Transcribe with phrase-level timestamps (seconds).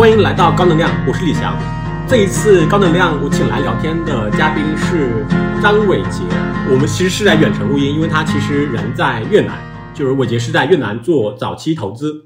[0.00, 1.54] 欢迎来到高能量，我是李翔。
[2.08, 5.26] 这一次高能量，我请来聊天的嘉宾是
[5.62, 6.22] 张伟杰。
[6.70, 9.58] 我们其实是在远程录音，因为他其实人在越南，
[9.92, 12.24] 就是伟杰是在越南做早期投资。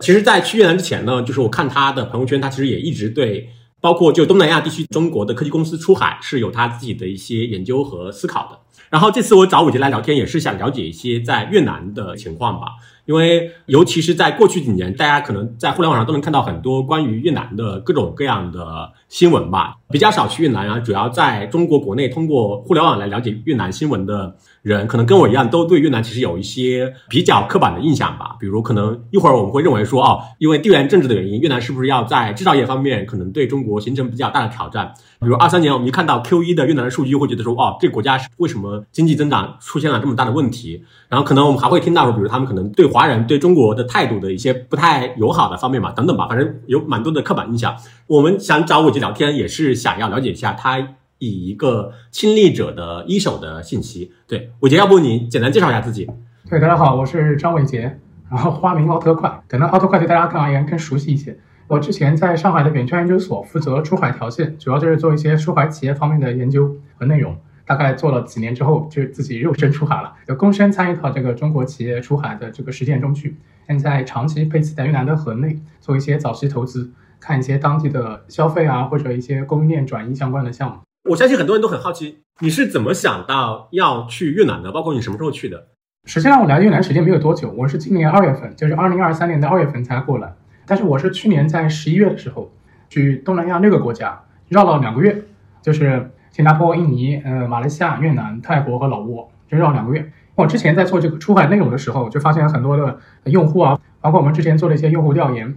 [0.00, 3.48] 其实，在去越南之前呢，就是我看他的朋友圈，他其实也一直对
[3.80, 8.58] 包括就东南亚地区中国的科技公司出海是有他自己的一些研究和思考的。
[8.90, 12.66] 然后这次我找伟杰来聊天，也是想了解一些在越南的情况吧。
[13.06, 19.76] 因为尤其是在过去几年，大家可能在互联网上都能看到很多关于越南的各种各样的新闻吧。
[19.92, 28.34] 比较少去越南，然后主要在中国国内通过互联网来了解越南新闻的人，可能跟我一样，都对越南其实有一些比较刻板的印象吧。
[28.40, 34.92] 比如，可能一会儿我们会认为说，哦，因为地缘政治的原因，越南是不是要在制造业方面可能对中国形成比较大的挑战？
[35.20, 40.82] 比如二三年我们一看到 Q 一的越南的数据，会觉得说，哦，这个国家是为什么经济增长出现了这么大的问题？
[41.08, 47.76] 然后可能我们还会听到说，比如他们可能对华人对中国的态度的一些不太友好的方面嘛，等等吧，反正有蛮多的刻板印象。
[48.08, 50.78] 我们想找伟杰聊天，也是想要了解一下他
[51.18, 54.10] 以一个亲历者的一手的信息。
[54.26, 56.10] 对，伟杰，要不你简单介绍一下自己？
[56.48, 57.98] 对，大家好，我是张伟杰，
[58.30, 61.36] 然后花名奥特快，可能奥特快对大家更而言更熟悉一些。
[61.66, 67.36] 我之前在上海的远川研究所负责出海条件，主要就是做一些出海企业方面的研究和内容。
[67.66, 73.36] 大概做了几年之后，就自己肉身出海了，就躬身参与到这个中国企业出海的这个实践中去。
[73.66, 76.90] 现在长期配置在越南的河内，做一些早期投资，
[77.24, 80.76] 看一些当地的消费啊，或者一些供应链转移相关的项目。
[81.08, 84.70] 我相信很多人都很好奇，你是怎么想到要去越南的？
[84.70, 85.68] 包括你什么时候去的？
[86.04, 90.34] 实际上我来越南时间没有多久，我是今年二月份，就是二零二三年的二月份才过来。
[90.66, 92.52] 但是我是去年在十一月的时候
[92.90, 95.22] 去东南亚六个国家绕了两个月，
[95.62, 100.12] 就是新加坡、印尼、呃马来西亚、越南、泰国和老挝，就绕两个月。
[100.34, 105.54] 我之前在做这个出海内容的时候，就发现很多的用户啊，包括我们之前做了一些用户调研，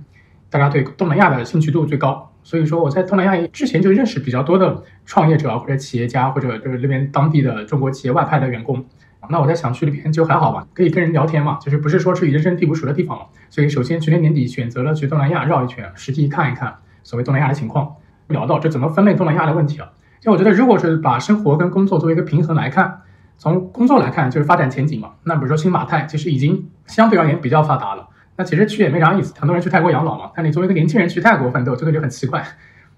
[0.49, 2.31] 大家对东南亚的兴趣度最高。
[2.43, 8.85] 所以说我在东南亚之前就认识比较多的创业者或者企业家，或者就是那边当地的中国企业外派的员工。
[9.29, 13.25] 那我在想去那边就还好吧，可以跟人聊天嘛，就是不是说去人生地不熟的地方嘛。
[13.49, 16.73] 所以首先去年年底选择了去东南亚绕一圈，实际看一看
[17.03, 17.95] 所谓东南亚的情况。
[18.29, 19.89] 聊到这怎么分类东南亚的问题啊？
[20.21, 23.01] 就我觉得如果是把生活跟工作作为一个平衡来看，
[23.37, 25.11] 从工作来看就是发展前景嘛。
[25.23, 28.06] 那比如说新马泰其实已经相对而言比较发达了，
[28.37, 29.33] 那其实去也没啥意思。
[29.39, 32.43] 很多人去泰国养老嘛，但你作为一个年轻人去泰国奋斗，这个就很奇怪。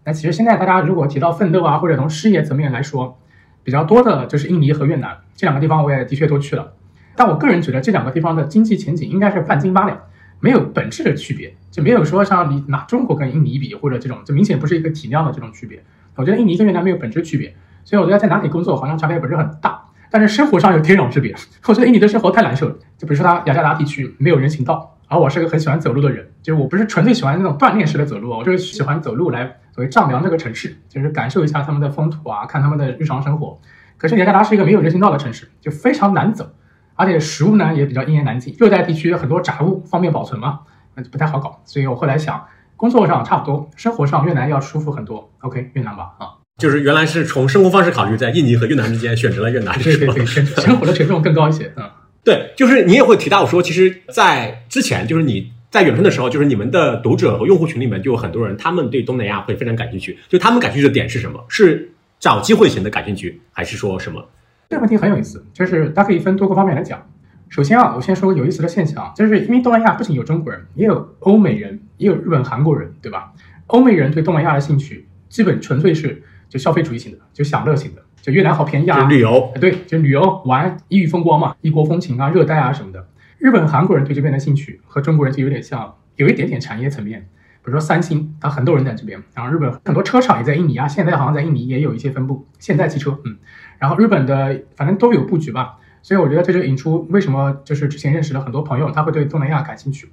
[0.03, 3.17] 那其实现在大家如果提到奋斗啊，或者从事业层面来说，
[3.63, 6.73] 比较多的就是印尼和越南这两个地方，我也的确都去了。
[7.15, 9.97] 但我个人觉得这两个地方的经济前景应该是半斤八两，
[10.39, 15.83] 没有本质的区别，就没有说像你拿中国跟印尼比，或者这种就明显不是一个体量的这种区别。
[16.15, 21.35] 我觉得印尼跟越南没有本质区别，所以我觉得在哪里工作好像差别不是很大，但是生活上有天壤之别。
[21.67, 29.43] 我觉得印尼的生活太难受了，就比如说它雅加达地区没有人行道，而我是个很喜欢走路的人，就是我不是纯粹喜欢那种锻炼式的走路，我就是喜欢走路来
[29.73, 33.59] 所谓丈量这个城市，就是感受一下他们的风土啊，看他们的日常生活。
[33.97, 36.49] 可是雅加达是一个没有人行道的城市，就非常难走，
[36.95, 38.55] 而且食物呢也比较一言难尽。
[38.59, 40.59] 热带地区很多杂物方便保存嘛，
[40.95, 41.59] 那就不太好搞。
[41.65, 42.45] 所以我后来想，
[42.77, 45.31] 工作上差不多，生活上越南要舒服很多。
[45.39, 51.73] OK，越南吧，啊，就是原来是从生活方式考虑，在印尼和越南之间选择了越南，对对对，生活的权重更高一些。
[51.75, 51.89] 嗯，
[52.23, 60.17] 对，就是你也会提到说，其实，在之前，就是你在远程的时候，就是你们的读者和用户群里面就有很多人，他们对东南亚会非常感兴趣。
[60.27, 61.43] 就他们感兴趣的点是什么？
[61.47, 61.91] 是。
[62.19, 64.21] 找机会型的感兴趣，还是说什么？
[64.69, 67.09] 这个问题很有意思，就是它可以分多个方面来讲。
[67.47, 73.31] 首先啊，我先说个有意思的现象，就是因为东南亚不仅有中国人，也有欧美人，也有日本、韩国人，对吧？
[73.67, 83.07] 欧美人对东南亚的兴趣，基本纯粹是就消费主义型的，就享乐型的，就越南好便宜啊，旅游，对，就旅游玩，异域风光嘛，异国风情啊，热带啊什么的。
[83.37, 87.27] 日本、韩国人对这边的兴趣和中国人就有点像，有一点点产业层面。
[87.61, 93.37] 比如说三星，它很多人在这边，然后日本很多车厂也在印尼啊，现在好像在印尼也有一些分布，现代汽车，嗯，
[93.77, 100.09] 然后日本的反正都有布局吧，所以我觉得这就引出为什么就是之前认识了很多朋友，他会对东南亚感兴趣。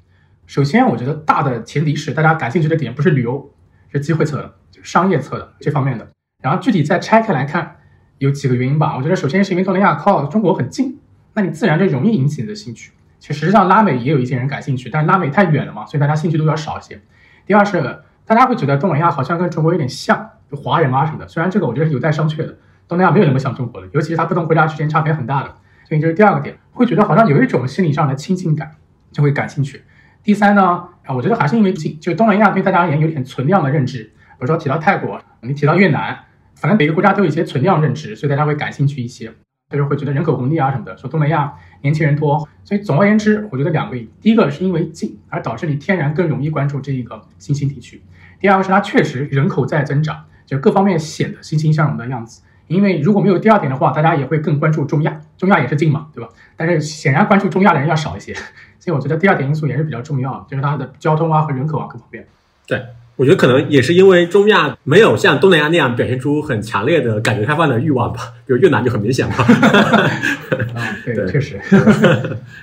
[0.47, 3.53] 首先，我觉得大的前提是大家感兴趣的点不是旅游，
[3.93, 6.07] 是机会侧的，就是商业侧的这方面的。
[6.43, 7.77] 然后具体再拆开来看，
[8.19, 8.97] 有几个原因吧。
[8.97, 10.99] 我觉得首先是因为东南亚靠中国很近，
[11.35, 12.93] 那你自然就容易引起你的兴趣。
[13.19, 17.01] 其实实际上拉美也有一些人感兴趣，但是拉美太远了嘛，所以大家兴趣度要少一些。
[17.47, 21.27] 第二是，大家会觉得东南亚好像跟中国有点像，就华人啊什么的。
[21.27, 25.55] 虽然这个我觉得是有待商榷的，东南亚没有那么像中国的，尤其是它不同国家之间差别很大的。
[25.89, 28.73] 所以这是第二个点，会觉得好像有一种心理上的亲近感，
[29.13, 29.83] 就会感兴趣。
[30.23, 34.03] 第三呢，啊，我觉得还是因为近，就东南亚对大家而言有点存量的认知。
[34.03, 36.19] 比如说提到泰国，你提到越南，
[36.57, 39.33] 反正每个国家都有一些存量认知，所以大家会感兴趣一些。
[39.69, 48.01] 就是会觉得人口红利啊什么的，说东南亚年轻人多，所以总而言之，我觉得两个，第一个是因为近而导致你天然更容易关注这一个新兴地区，
[48.39, 52.43] 第二个是它确实人口在增长，就各方面显得欣欣向荣的样子。
[52.69, 56.31] 因为如果没有第二点的话，大家也会更关注中亚，中亚也是近嘛，对吧？
[56.57, 58.33] 但是显然关注中亚的人要少一些，
[58.79, 62.25] 所以我觉得第二点因素也是比较重要，就是它的交通啊和人口啊各方面。
[62.69, 62.81] 对，
[63.17, 69.35] 我觉得可能也是因为中亚没有像东南亚那样表现出很强烈的改革开放的欲望吧，比如越南就很明显嘛。
[69.37, 71.61] 啊， 对，确实。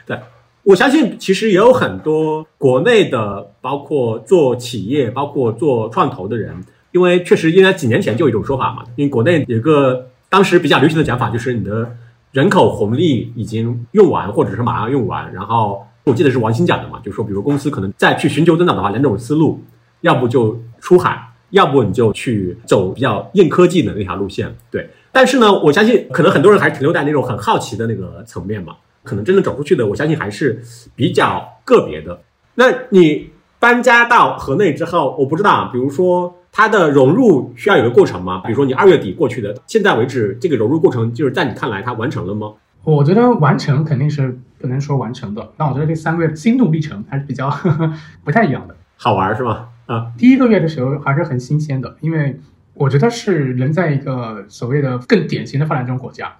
[0.06, 0.18] 对，
[0.64, 6.56] 我相信其实也有很多国内的，包括做企业、包括做创投的人。
[6.92, 11.92] 因为确实，应该几年前就有一种说法嘛，因为国内有个当时比较流行的讲法，就是你的
[12.32, 15.34] 人口红利已经用完，或者是马上用完。
[15.34, 19.60] 然后我记得是王兴讲的嘛，就说比如公司可能再去寻求增长的话，两种思路，
[20.04, 24.56] 要不就出海，要不你就去走比较硬科技的那条路线。
[24.72, 30.62] 对，但是呢，我相信可能很多人还停留在那种很好奇的那个层面嘛，可能真正走出去的，我相信还是
[30.96, 32.22] 比较个别的。
[32.56, 36.36] 那你搬家到河内之后，我不知道，比如说。
[36.56, 38.44] 它的融入需要有个过程吗？
[38.46, 42.54] 比如说你二月底过去的，现在为止这个融入过程就是在你看来它完成了吗？
[42.84, 47.52] 我觉得完成肯定是不能说完成的，但我觉得这三个月心路历程还是比较
[48.24, 48.76] 不太一样的。
[48.98, 49.70] 好玩是吗？
[49.85, 52.39] 啊，第一个月的时候还是很新鲜的，因为
[52.74, 56.33] 我觉得是人在一个所谓的更典型的发展中国家，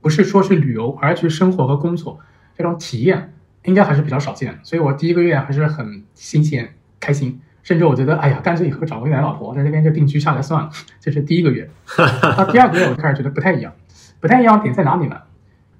[0.00, 2.18] 不是说去旅游，而去生活和工作
[2.56, 3.34] 这种体验
[3.64, 7.40] 应该还是比较少见，所以我第一个月还是很新鲜开心。
[7.62, 10.70] 甚至我觉得，哎呀，干脆以后找个越南老婆在那边就定居下来算了。
[11.00, 11.68] 这是第一个月，
[12.34, 13.70] 到第二个月我开始觉得不太一样，
[14.20, 15.16] 不太一样点在哪里呢？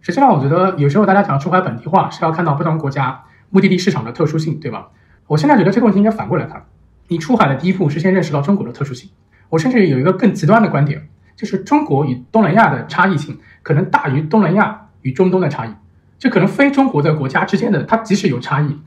[0.02, 4.90] 实际上，我觉得有时候大家讲出海本地化是要看到不同国家目的地市场的特殊性，对吧？
[5.28, 6.62] 我现在觉得这个问题应该反过来看，
[7.08, 9.10] 你出海的第一步是先认识到中国的特殊性。
[9.48, 15.70] 我甚至有一个更极端的观点，就是中国与东南亚的差异性可能大于东南亚与中东的差异。
[16.18, 18.78] 就可能非中国的国家之间的，它即使有差异。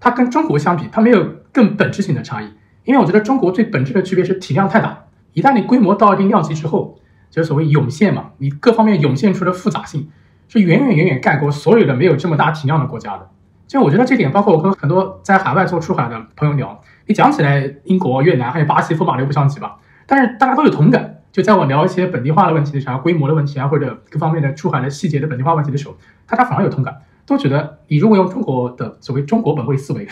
[0.00, 1.22] 它跟中国相比，它没有
[1.52, 2.50] 更本质性的差异，
[2.84, 5.04] 因为我觉得中国最本质的区别是体量太大。
[5.32, 6.98] 一旦你规模到一定量级之后，
[7.30, 10.08] 就是所谓涌现嘛，你各方面涌现出的复杂性
[10.48, 13.28] 是远远远远盖过所有的没有这么大体量的国家的。
[13.66, 19.78] 就我觉得这点，包括我跟很多在海外做出海的朋友聊，你讲起来英国、越南还有巴西，风马牛不相及吧？
[20.06, 25.96] 但是大家都有同感，就在我聊一些本地化的问题的时候，规模的问题啊，或者各方面的出海的细节的本地化问题的时候，
[26.26, 26.94] 大家反而有同感。
[27.24, 30.06] 都觉得你如果用中国的所谓中国本位思维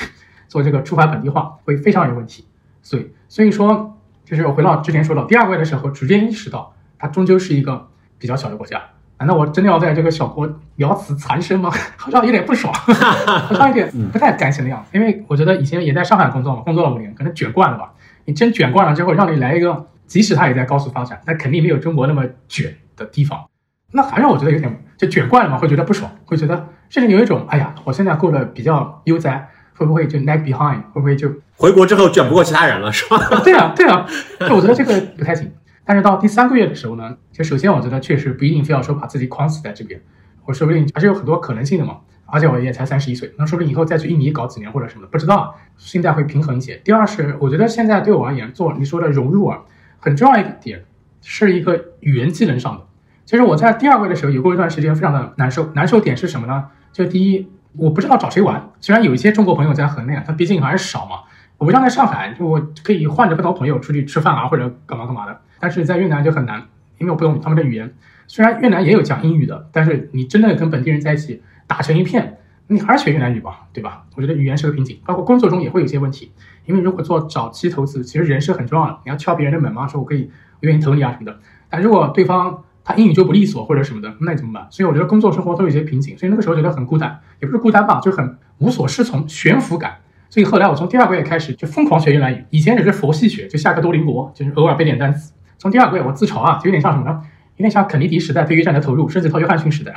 [0.49, 2.47] 做这个出海本地化，会非常有问题。
[2.83, 7.89] 所以，所以说，就是我回到之前说到第二位的时候，逐渐意识到它终究是一个
[8.19, 8.83] 比较小的国家。
[9.19, 11.71] 难道我真的要在这个小国了此残生吗？
[11.97, 14.91] 好像有点不爽， 好像有点不太甘心的样子。
[14.93, 17.93] 因为我觉得以前也在上海工作嘛，工作了五年，可能卷惯了吧。
[18.27, 23.47] 你真卷惯了之后，让你来一个，即使它也在高速发展，但肯定没有中国那么卷的地方，
[23.93, 26.69] 那还让我觉得有点就卷惯了嘛，会觉得不爽，会觉得。
[26.89, 30.81] 甚至有一种，哎呀，我现在过得比较悠哉，会不会就 lag behind？
[30.93, 33.19] 会不会就回国之后卷不过其他人了，是吧？
[33.43, 34.07] 对啊，对啊，
[34.41, 35.51] 就我觉得这个不太行。
[35.87, 40.03] 但是到第三个月的时候呢，就首先我觉得确实不一定非要说把自己框死在这边，
[40.45, 41.99] 我说不定还是有很多可能性的嘛。
[42.29, 46.75] 而且我也才三十一岁，那说不定以后再去印尼搞几年或者什么的，不知道，心态会平衡一些。
[46.79, 49.61] 第二是，我觉得现在对我而言，做你说的融入啊，
[50.01, 50.85] 很重要一点
[51.23, 52.83] 是一个语言技能上的。
[53.25, 56.65] 其实我在第二个月的时候有过一段时间非常的难受，难受点是什么呢？
[56.93, 58.71] 就第一，我不知道找谁玩。
[58.81, 61.21] 虽然有一些中国朋友在河内啊，他毕竟还是少嘛。
[61.59, 65.41] 我不像在上海，就我可以换着不同朋友出去吃饭啊，或者干嘛干嘛的。
[65.61, 66.67] 但是在越南就很难，
[66.99, 67.95] 因为我不懂他们的语言。
[68.27, 74.05] 虽然越南也有讲英语的，但是你真的跟本地人在一起打成一片，你还是学越南语吧，对吧？
[74.17, 76.33] 我觉得语言是个瓶颈，包括工作中也会有些问题。
[76.65, 80.29] 因为如果做早期投资，其实人是很重要的，你要敲别人的门嘛，说我可以，
[80.61, 81.39] 我愿意投你啊什么的。
[81.71, 84.67] 但如果对方他英语就不利索或者什么的，那你怎么办？
[84.71, 89.99] 所以我觉得工作生活都有些瓶颈，所以那个时候觉得很孤单，也不是孤单吧，就很无所适从，悬浮感。
[90.29, 95.33] 所以后来我从第二个月开始就疯狂学越南语，以前只是佛系学，就下个多邻国，就是偶尔背点单词。
[95.59, 97.23] 从第二个月我自嘲啊，就有点像什么呢？
[97.57, 99.95] 有点像肯尼迪时代对越战的投入，甚至到约翰逊时代，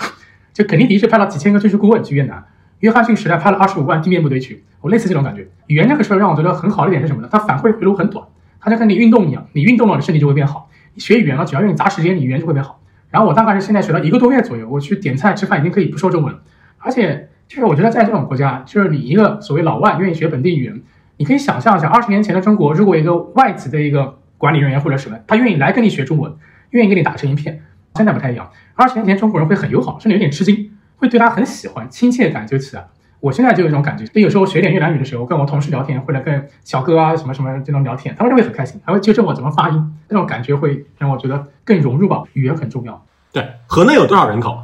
[0.54, 2.44] 就肯尼迪是派了几千个军事顾问去越南，
[2.80, 5.48] 约翰逊时代派了二十五万地面部队去，我类似这种感觉。
[5.68, 7.28] 语言这个事儿让我觉得很好的一点是什么呢？
[7.30, 8.26] 它反馈回路很短，
[8.62, 10.70] 它就跟你运动一样，你运动了，你身体就会变好。
[10.94, 12.80] 你学语言了，只要愿意砸时间，你语言就会变好。
[13.10, 16.40] 然后我大概是现在学了一个多月左右，我去点菜吃饭已经可以不说中文了。
[16.78, 20.82] 而且就是我觉得在这种国家，就是你一个所谓老外愿意学本地语言，
[21.18, 26.34] 你可以想象一下，二十年前的中国，如果一个外籍的一个管理人员或者什么，他愿意来跟你学中文，
[26.72, 27.62] 愿意跟你打成一片，
[27.94, 28.50] 现在不太一样。
[28.74, 32.88] 二十年前中国人会很友好，甚至有点吃惊，会对他很喜欢，亲切感就起来了。
[33.20, 42.24] 我现在就有一种感觉，就有时候学点越南语的时候，跟我同事聊天，或者跟小哥啊什么什么这种聊天，他们就会很开心，还会纠正我怎么发音，那种感觉会让我觉得更融入吧。
[42.32, 43.06] 语言很重要。
[43.34, 44.58] 对，河内有多少人口？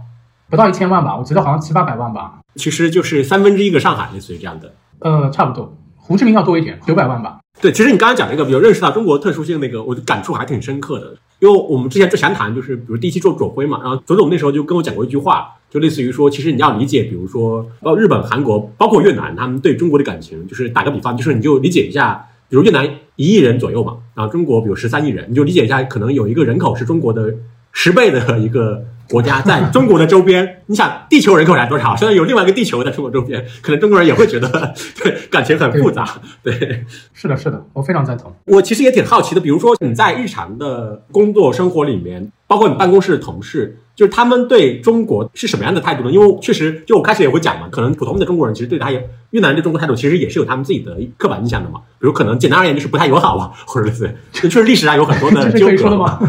[0.50, 2.39] 不到一千万吧，我觉得好像七八百万吧。
[2.55, 4.74] 其实就是三分之一个上海，类似于这样的。
[5.00, 5.75] 呃，差不多。
[6.07, 7.39] 胡志明要多一点，九百万吧。
[7.59, 11.15] 对，其实你刚刚讲那个，比如认识到中国特殊性那个，我的感触还挺深刻的。
[11.39, 27.33] 因为我们之前就详谈，就是比如第一期做左晖嘛，然后左总那时候就跟我讲过一句话，就类似于说，其实你要理解，比如说包日本、韩国，包括越南，他们对中国的感情，就是打个比方，就是你就理解一下，比如越南一亿人左右嘛，然后中国比如十三亿人，你就理解一下，可能有一个人口是中国的
[27.71, 28.85] 十倍的一个。
[29.09, 31.95] 国家在中国的周边，你想地球人口才多少？
[31.95, 34.47] 现在有另外一个地球在中国周边，可能中国人也会觉得
[35.01, 36.07] 对感情很复杂。
[36.41, 38.33] 对，是的，是的，我非常赞同。
[38.45, 46.12] 我其实也挺好奇的，比如说你在日常的工作生活里面，包括你办公室的同事，就是他们对中国是什么样的态度呢？
[46.12, 51.81] 因为确实，就我开始也会讲嘛，可能普通的中国人其实对他也越南人对中国态度其实也是有他们自己的刻板印象的嘛。
[52.00, 56.19] 比如可能简单而言就是不太友好吧，或者类似，确实历史上有很多的 纠葛吗？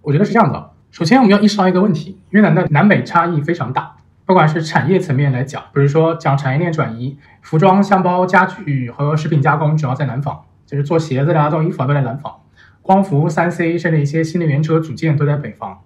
[0.00, 0.70] 我觉得是这样的。
[0.96, 3.96] 首先，我们要意识到一个问题：越南的南北差异非常大。
[4.24, 12.40] 不管是产业层面来讲，比如说讲产业链转移，服装、箱包、家具和食品加工主要在南方，就是做鞋子啦、做衣服啊都在南方；
[12.80, 15.80] 光伏、三 C 甚至一些新能源车组件都在北方，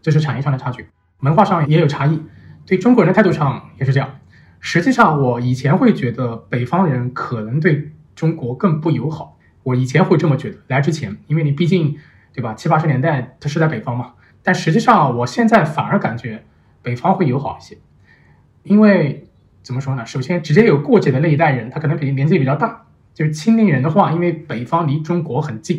[0.00, 0.86] 这是产业上的差距。
[1.18, 2.22] 文化上也有差异，
[2.64, 4.08] 对中国人的态度上也是这样。
[4.60, 10.56] 实际上，我以前会觉得北方人可能对中国更不友好，我以前会这么觉得。
[10.68, 11.98] 来之前，因为你毕竟，
[12.32, 12.54] 对吧？
[12.54, 14.12] 七八十年代他是在北方嘛。
[14.44, 16.44] 但实际上，我现在反而感觉
[16.82, 17.78] 北方会友好一些，
[18.62, 19.26] 因为
[19.62, 20.04] 怎么说呢？
[20.04, 22.82] 首先，直接有过节的那一代人，他可能比年纪比较大。
[23.14, 25.78] 就是青年人的话，因为北方离中国很近，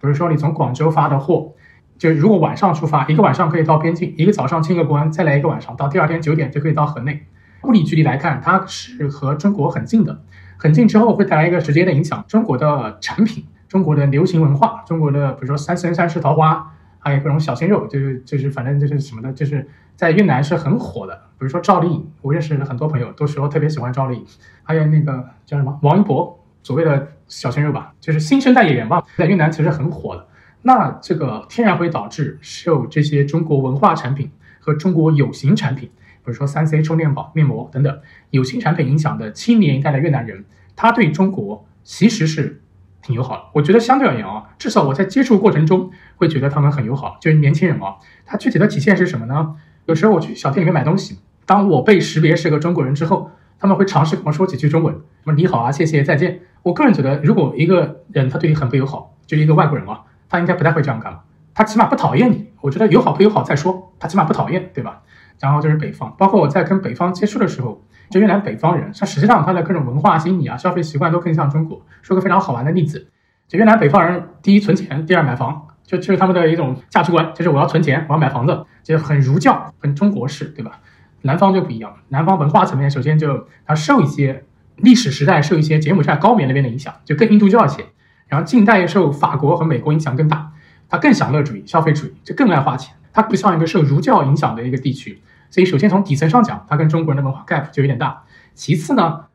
[0.00, 1.52] 比如说你从广州发的货，
[1.98, 7.26] 就如果晚上出发，一个晚上可以到边境，一个早上清个关，再来一个晚上，到第二天九点就可以到河内。
[7.64, 10.22] 物理距离来看，它是和中国很近的，
[10.56, 16.72] 很近之后会带来一个直接的影响：中国的产品、中国的流行文化、中国的比如说三生三世桃花。
[17.06, 21.14] 还有各种小鲜肉，就是就是反正就是什么的，就是在越南是很火的。
[21.38, 24.26] 比如说赵丽颖，我认识很多朋友都说特别喜欢赵丽颖。
[24.64, 30.26] 还有那个叫什么王一博，所谓的小鲜肉吧，就是新生代演员吧，在越南其实很火的。
[30.62, 40.44] 那这个天然会导致受这些中国文化产品和中国有形产品，比如说三 C 充电宝、面膜等等有形产品影响的青年一代的越南人，
[40.74, 42.62] 他对中国其实是。
[43.02, 47.16] 挺友好的，我觉得相对而言啊，至少我在接触过程中会觉得他们很友好。
[47.20, 49.54] 就是年轻人啊，他具体的体现是什么呢？
[49.86, 56.40] 有时候我去小店里面买东西，当我被识别是个中国人之后，他们会尝试跟我说几句中文，什么你好啊、谢谢、再见。
[56.62, 61.22] 我个人觉得，如果一个人他对你很不友好，就是一个外国人啊，他应该不太会这样干了
[61.54, 62.48] 他起码不讨厌你。
[62.60, 65.02] 我觉得友好不友好再说，他起码不讨厌，对吧？
[65.38, 67.82] 然后就是北方，包括我在跟北方接触的时候。
[68.08, 71.84] 就越南北方人，像实际上他的各种文化、心理啊、消费习惯都更像中国。
[72.02, 73.08] 说个非常好玩的例子，
[73.48, 80.80] 就越南北方人，第一存钱，第二买房，就就是他们的一种价值观，就是我要存钱，我要买房子，就是很儒教，很中国式，对吧？
[81.22, 84.44] 南方就不一样，南方文化层面，首先就它受一些
[84.76, 87.86] 历史时代受一些柬埔寨高棉那边的影响，就更印度教一些。
[88.28, 90.50] 然后近代又受法国和美国影响更大，
[90.88, 92.94] 它更享乐主义、消费主义，就更爱花钱。
[93.12, 95.22] 它不像一个受儒教影响的一个地区。
[95.48, 98.24] 所以，首先从底层上讲，它跟中国人的文化 gap 就有点大。
[98.54, 99.26] 其次呢，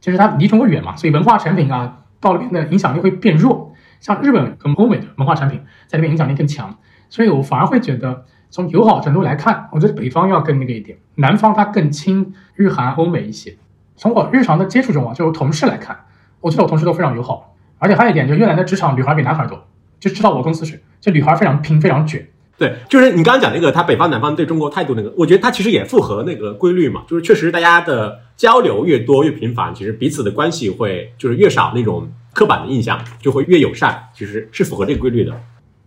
[0.00, 3.69] 就是它离中国远嘛，所以文化产品啊，到了那边的影响力会变弱。
[4.00, 6.76] 像日本跟欧美的文化产品在那边影响力更强。
[7.08, 13.56] 所以我反而会觉得，从友好程度来看，我觉得北方要更那个一点，南方它更亲日韩欧美一些。
[13.96, 16.04] 从我日常的接触中啊，就同事来看，
[16.40, 17.54] 我觉得我同事都非常友好。
[17.78, 19.66] 而且还有一点，就越南的职场女孩比男孩多，
[19.98, 22.28] 就知道我公司是，就女孩非常拼，非常卷。
[22.60, 35.32] 对，就是你刚刚讲那个，他北方南方对中国态度那个，我觉得他其实也符合那个规律嘛，就是确实大家的交流越多越频繁，其实彼此的关系会就是越少那种刻板的印象，就会越友善，其实是符合这个规律的。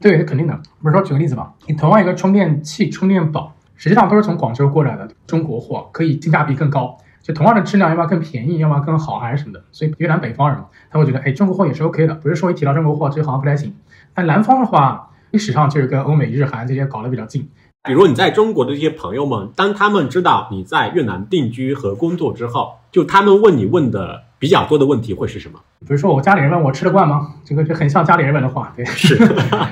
[0.02, 0.56] 对，肯定的。
[0.56, 9.64] 比如说举个例子吧，你同样一个充电器、充电宝，实际上都是从广州过来的中国货，可以性价比更高，就同样的质量，要么更便宜，要么更好还是什么的。
[9.72, 10.58] 所以越南北方人
[10.90, 13.76] 他会觉得，哎，中国货也是 OK 的，不是说一提到中国货，这好像不太行。
[14.16, 15.12] 但南方的话。
[15.34, 17.50] 历史上就是跟欧美日韩这些搞得比较近。
[17.84, 25.60] 比如你在中国的这些朋友们，当他们知道你在越南定居和工作之后，就他们问你问的比较多的问题会是什么？
[25.80, 27.30] 比如说我家里人问我吃得惯吗？
[27.44, 29.18] 这个就很像家里人问的话，对，是，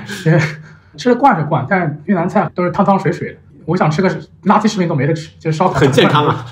[0.98, 3.38] 吃得惯是惯，但是越南菜都是汤汤水水的。
[3.64, 4.10] 我想吃个
[4.42, 5.78] 垃圾食品都没得吃，就是烧烤。
[5.78, 6.44] 很健康啊，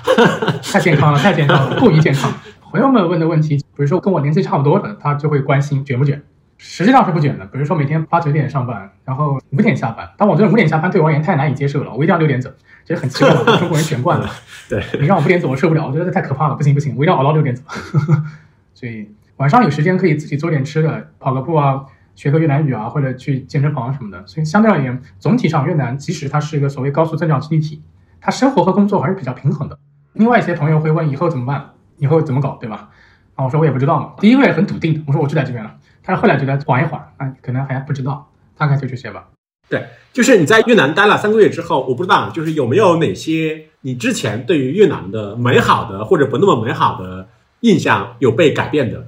[0.63, 2.31] 太健康了，太健康了，过于健康。
[2.71, 6.23] 朋友们问的问题，比如说跟我年纪差不多的，他就会关心卷不卷。
[6.63, 10.07] 实际上是不卷的，比如说每天八九点上班，然后五点下班。
[10.15, 12.51] 但我觉得五点下班对我而言太难以接受了，我一定要六点走，
[12.85, 14.29] 这很奇怪， 中国人卷惯了。
[14.69, 17.63] 对你让我五点走，我受不了，我觉得这太可怕了，不行不行，我一定要熬到六点走。
[18.75, 21.81] 所以晚上有时间可以自己做点吃的，跑个步啊，
[22.13, 24.23] 学个越南语啊，或者去健身房什么的。
[24.27, 27.81] 所以相对而言，总体上越南即使它是一个所谓高速增长经济体，
[28.21, 29.79] 它生活和工作还是比较平衡的。
[30.13, 32.89] 另外一些朋友会问以后怎么办，以后怎么搞，对吧？
[33.33, 34.13] 啊，我说我也不知道嘛。
[34.19, 35.75] 第一个月很笃定的，我说我就在这边了。
[36.03, 39.27] 但是后来觉得缓一缓，啊，可能还不知道，大概就这些吧。
[39.69, 47.29] 对，就是你在越南待了三个月之后，我不知道，就是有没有哪些你之前对于越南的美好的或者不那么美好的
[47.61, 49.05] 印象有被改变的？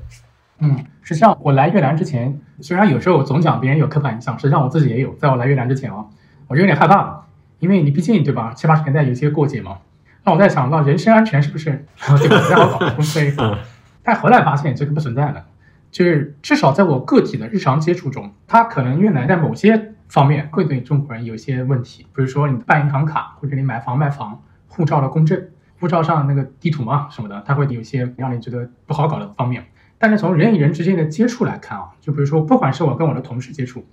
[0.59, 5.13] 嗯，实际上我来越南之前，虽然有时候总讲别人有刻板印象，实际上我自己也有。
[5.15, 6.05] 在我来越南之前啊，
[6.47, 7.25] 我就有点害怕，
[7.59, 9.79] 因为你毕竟对吧，七八十年代有些过节嘛。
[10.23, 11.85] 那我在想，到人身安全是不是
[12.17, 12.37] 对吧？
[12.39, 13.33] 不太好搞，所以，
[14.01, 15.45] 但后来发现这个不存在的，
[15.93, 29.63] 就是至少在我个体的日常接触中，他可能越南在某些方面会对中国人有一些问题，比如说你办银行卡或者你买房卖房，护照的公证，护照上那个地图嘛什么的，他会有一些让你觉得不好搞的方面。
[29.99, 33.85] 但是从人与人之间的接触来看啊，就比如说不管是我跟我的同事接触，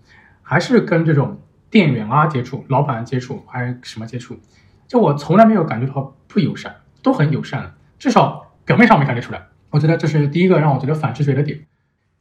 [0.43, 1.39] 还是跟这种
[1.69, 4.41] 店员啊接触、老板接触，还是什么接触。
[4.89, 9.43] 就我从来没有感觉到不友善，都很友善，至少表面上没感觉出来。
[9.69, 11.61] 我觉得这是第一个让我觉得反直觉的点。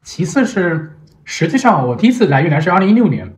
[0.04, 3.34] 其次是，实际上我第一次来越南是二零一六年，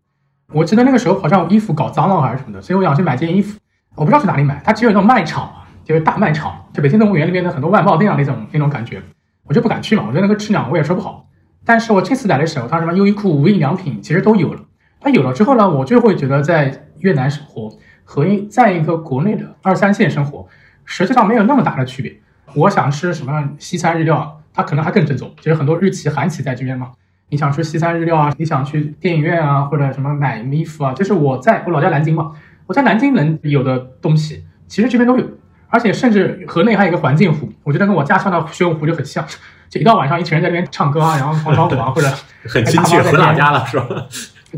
[0.54, 3.60] 我记得那个时候好像衣服搞脏了还是什么的，所以我想去买件衣服，
[3.96, 5.52] 我不知道去哪里买，它只有那种卖场，
[5.84, 9.02] 就是大卖场，就北京动物园里面的很多外贸店啊那种那种感觉，
[9.44, 11.28] 我就不敢去嘛，我觉得那个质量我也说不好。
[11.66, 14.62] 但是我这次来的时候，它什么优衣库、无印良品其实都有了。
[15.00, 17.72] 它有了之后呢，我就会觉得在越南生活。
[18.04, 20.46] 和在一个国内的二三线生活，
[20.84, 22.14] 实际上没有那么大的区别。
[22.56, 25.34] 我想吃什么西餐日料，它可能还更正宗。
[25.38, 26.92] 就是很多日企、韩企在这边嘛。
[27.30, 32.32] 你想吃西餐日料啊，你想去电影院啊，或者什么买衣服啊，就是我在我老家南京嘛，
[32.68, 35.26] 我在南京能有的东西，其实这边都有。
[35.70, 39.26] 而且甚至河内还有一个环境湖，我觉得跟我家乡的玄武湖就很像。
[39.70, 42.08] 就一到晚上，一群人在那边唱歌啊， 然后广场舞啊，或者
[42.44, 43.88] 很亲切，回老家了是吧？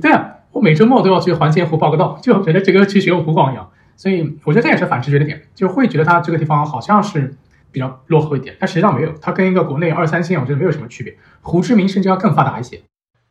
[0.02, 0.28] 对啊。
[0.54, 7.36] 我每周末都要去环境湖报个到，就觉得这个去玄武湖逛一样，所以我觉得这也是反直觉的点，就会觉得它这个地方好像是
[7.74, 12.82] 比较落后一点，但实际上没有，它跟一个国内二三线我觉得没有什么区别，胡志明甚至要更发达一些。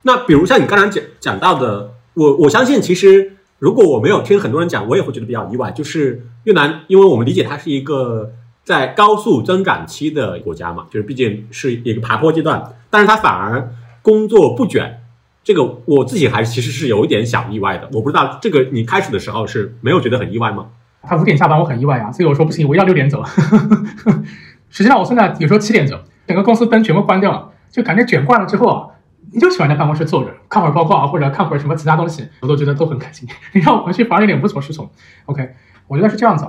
[0.02, 8.32] 那比如像你刚才讲讲到的，我我相信其实如果我没有听很多人讲，我也会觉得比较意外，就是越南，因为我们理解它是一个
[8.64, 14.98] 在高速增长期的国家嘛，就是毕竟是一个爬坡阶段，但是它反而工作不卷。
[15.44, 20.68] 这个我自己还其实是有一点小意外的，我不知道这个你开始的时候是没有觉得很意外吗？
[21.02, 23.22] 他五点下班，我很意外啊，所以我说不行，我要六点走。
[24.70, 28.88] 实际上我现在有时候七点走，整个公司灯全部关掉了，就感觉卷惯了之后啊，
[29.32, 33.28] 你就喜欢在办公室坐着看会儿报告啊，或者看会儿什么其他东西，我都觉得都很开心。
[33.52, 34.88] 你让我回去反而有点无所适从。
[35.26, 35.54] OK，
[35.88, 36.46] 我觉得是这样子。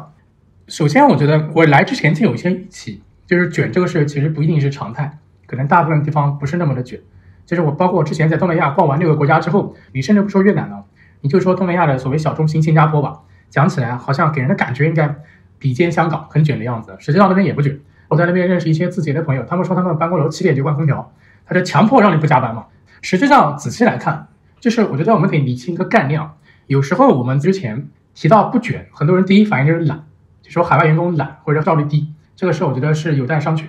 [0.67, 6.99] 首先，我觉得我来之前就有一些预期，就是卷这个事其实不一定是常态，可能大部分地方不是那么的卷。
[7.45, 10.85] 就是我，包括我之前在东南亚逛完六个国家之后，你甚至不说越南了，
[11.19, 13.19] 你就说东南亚的所谓小中心新加坡吧，
[13.53, 15.15] 讲起来好像给人的感觉应该
[15.59, 17.79] 比肩香港很卷的样子，实际上那边也不卷。
[18.07, 21.13] 我在那边认识一些字节的朋友，他们说他们办公楼七点就关空调，
[21.45, 22.65] 他就强迫让你不加班嘛。
[23.03, 24.27] 实际上仔细来看，
[24.59, 26.33] 就是我觉得我们得理清一个概念啊，
[26.65, 30.03] 有时候我们之前提到不卷，很多人第一反应就是懒，
[30.41, 33.65] 就说海外员工懒或者效率低，这个事我觉得是有待商榷。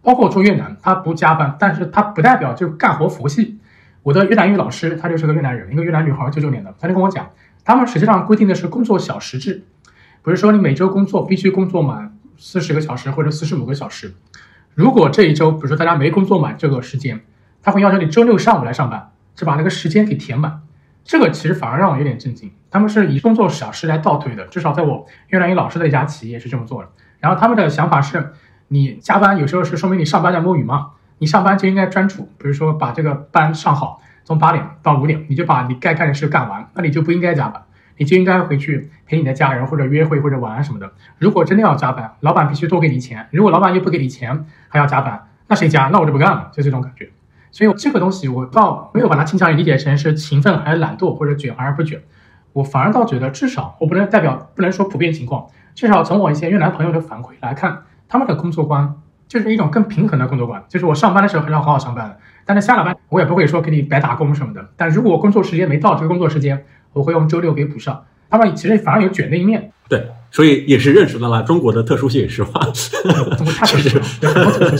[0.00, 3.58] 包括我住越南，他不加班，但是他不代表就干活佛系。
[4.04, 7.26] 我的越南语老师，她就是个越南人，一个越南女孩，九九年的，她就跟我讲，
[7.64, 9.64] 他们实际上规定的是工作小时制，
[10.22, 14.14] 不是说你每周工作必须工作满四十个小时或者四十五个小时。
[14.74, 17.24] 如果这一周，比如说大家没工作满这个时间，
[17.62, 20.60] 他会要求你周六上午来上班，就把那个时间给填满。
[21.04, 26.88] 这个其实反而让我有点震惊，他们是以工作小时来倒推的，至少在我越南语老师的一家企业是这么做的。
[27.20, 28.32] 然后他们的想法是。
[28.68, 30.92] 你加班有时候是说明你上班在摸鱼嘛？
[31.18, 37.62] 你上班就应该专注，比如说把这个班上好，从八点到五点，你就把你该干的事干完，那你就不应该加班，
[37.98, 40.90] 你就应该回去陪你的家人或者约会或者玩什么的。
[41.18, 45.88] 如果真的要加班，老板必须多给你钱，如果老板又不给你钱还要加班，那谁加？
[45.92, 47.10] 那我就不干了，就这种感觉。
[47.52, 52.02] 所以这个东西我倒没有把它倾向于理解成是勤奋还是懒惰或者卷还是不卷，
[52.52, 57.82] 我反而倒觉得至少我不能代表不能说普遍情况，至少从我一些越南朋友的反馈来看。
[58.06, 58.94] 他们的工作观
[59.26, 64.68] 就是一种更平衡的工作观，就是我上班的时候还是要好好上班，但是下了班我也不会说给你白打工什么的。
[64.76, 68.04] 但如果我工作时间没到这个工作时间，我会用周六给补上。
[68.30, 69.70] 他们其实反而有卷的一面。
[69.88, 72.60] 对，所以也是认识到了中国的特殊性，是吧？
[73.36, 73.96] 中国太特殊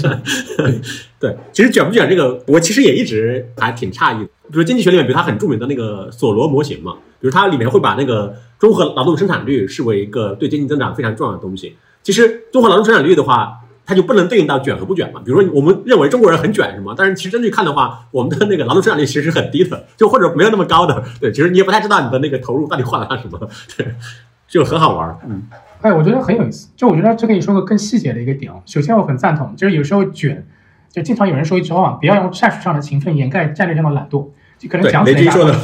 [0.09, 0.23] 了。
[1.21, 4.31] 对，其实卷不卷这个，我其实也一直还挺诧异的。
[4.51, 11.77] 比如经济学里面，比如它很著名的那个索罗模型嘛，比如它里面会把那个综合劳动生产率视为一个对经济增长非常重要的东西。
[12.03, 13.53] 其实综合劳动生产率的话，
[13.87, 15.21] 它就不能对应到卷和不卷嘛。
[15.25, 16.95] 比如说，我们认为中国人很卷，是吗？
[16.97, 21.03] 但是其实真去看的话，我们的那个劳动生产率其实是很低的，就或者没有那么高的。
[21.21, 23.39] 对，其实你也不太知道你的那个投入到底换了什么，
[23.77, 23.95] 对，
[24.49, 25.19] 就很好玩。
[25.29, 25.43] 嗯，
[25.81, 26.71] 哎，我觉得很有意思。
[26.77, 28.63] 就我觉得这可以说个更细节的一个点哦。
[28.67, 30.47] 首先，我很赞同，就是有时候卷，
[30.91, 35.55] 就经常有人说一句话，不要用战术上的勤奋掩盖战略上的懒惰，就可能讲起来雷军说的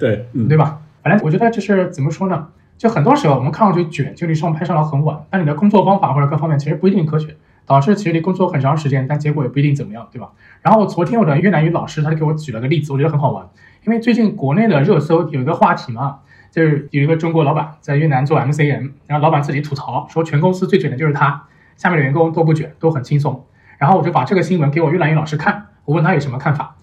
[0.00, 0.78] 对，嗯，对吧？
[1.02, 2.48] 反正我觉得就是怎么说呢？
[2.76, 7.36] 就很多时候我们看上去卷，就你上班上到很晚，但你的工作方法或者各方面其实不一定科学，
[7.68, 10.30] 导致其实你工作很长时间，但结果也不一定怎么样，对吧？
[10.62, 13.46] 然后昨天我的越南语老师他就给我举了个例子，我觉得很好玩，
[13.86, 21.44] 因为最近国内的热搜有一个话题嘛，就是有一个中国老板在越南做 MCN，然后老板自己吐槽说全公司最卷的就是他，
[21.76, 23.44] 下面的员工都不卷，都很轻松。
[23.76, 26.74] 然后我就把这个新闻给我越南语老师看，我问他有什么看法。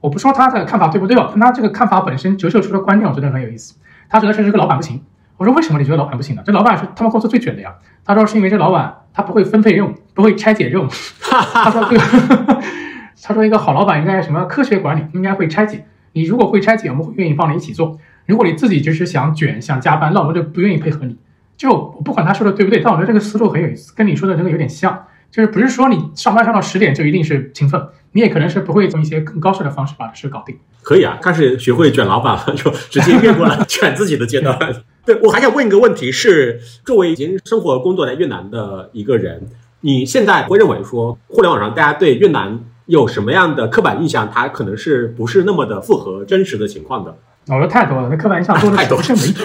[0.00, 3.74] 我不说他的看法对不对哦，但他这个看法本身折射出的观点，我觉得很有意思。
[4.08, 5.02] 他觉得是这个老板不行。
[5.38, 6.42] 我说为什么你觉得老板不行呢？
[6.44, 7.74] 这老板是他们公司最卷的呀。
[8.04, 10.88] 他说是因为这老板他不会分配任务，不会拆解任务。
[11.22, 12.02] 他说这个，
[13.22, 15.86] 他说一个好老板应该什么科学管理，应该会拆解。
[16.12, 17.98] 你如果会拆解，我们会愿意帮你一起做。
[18.26, 21.16] 如果你自己就是想卷想加班，那我们就不愿意配合你。
[21.56, 25.06] 就我不管他说的对不对，但我觉得这个思路很有意思，跟你说的这个有点像。
[25.30, 30.56] 就是不是说你上班上到十点就一定是勤奋，你也可能是不会用一些更高效的方式把事搞定。
[30.84, 34.56] 可以啊，开始学会卷老板了， 就直接越过了卷自己的阶段。
[35.04, 39.48] 对我还想问一个问题是，作为已经生活工作在越南的一个人，
[39.80, 44.30] 你现在会认为说，互联网上大家对越南有什么样的刻板印象？
[44.30, 47.16] 它可能是不是那么的符合真实的情况的？
[47.48, 49.42] 我说太多了，那刻板印象多的 太多不胜枚举。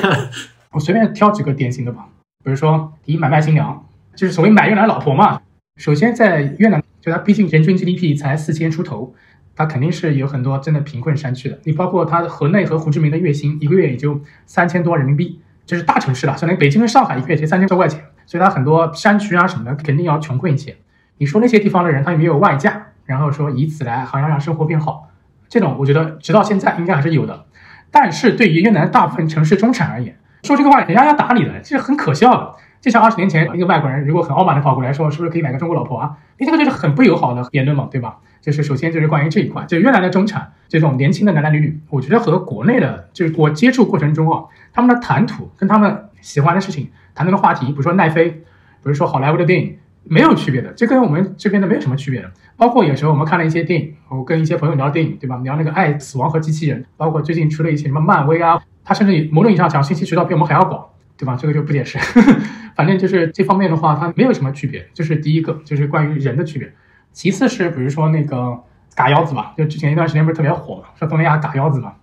[0.71, 2.05] 我随便挑几个典型的吧，
[2.43, 5.41] 比如说第一买卖新娘，就是所谓买越南老婆嘛。
[5.77, 9.13] 首先在越南，就它毕竟人均 GDP 才四千出头，
[9.59, 11.59] 他肯定是有很多真的贫困山区的。
[11.65, 20.77] 你包括他河内和胡志明的月薪一个月也就三千多人民币，这是大城市了，相当于北京跟上海一个月才三千多块钱，所以他很多山区啊什么的肯定要穷困一些。
[21.17, 25.09] 你说那些地方的人他有没有外嫁，然后说以此来好像让生活变好，
[25.49, 27.45] 这种我觉得直到现在应该还是有的。
[27.91, 32.55] 但是对于越南大部分城市中产而言，说这个话人家要打你的，这是很可笑的。
[32.81, 36.17] 就像二十年前一个外国人如果很傲慢的跑过来说，是不是可以买个中国老婆啊？
[36.37, 38.17] 你这个就是很不友好的言论嘛，对吧？
[38.41, 48.43] 就是首先就是关于这一块，就越南的中产这种年轻的男男女女，我觉得和国内的，就是我接触过程中啊，他们的谈吐跟他们喜欢的事情、谈论的话题，比如说奈飞，比
[48.83, 52.31] 如说好莱坞的电影，没有区别的，这跟我们这边的没有什么区别的。
[52.55, 55.37] 包括有时候我们看了一些电影，我跟一些朋友聊电影，对吧？
[55.43, 60.85] 聊那个《爱、死亡和机器人》，包括最近出了一些什么漫威啊，他甚至某种意义上讲信息渠道比我们还要广，
[61.19, 61.35] 对吧？
[61.35, 61.99] 这个就不解释。
[62.75, 64.87] 反正就是这方面的话，它没有什么区别。
[64.93, 66.71] 就是第一个，就是关于人的区别。
[67.11, 68.57] 其次是比如说那个
[68.95, 71.93] 嘎腰子吧，就之前一段时间不是特别火嘛，说东南亚嘎腰子嘛，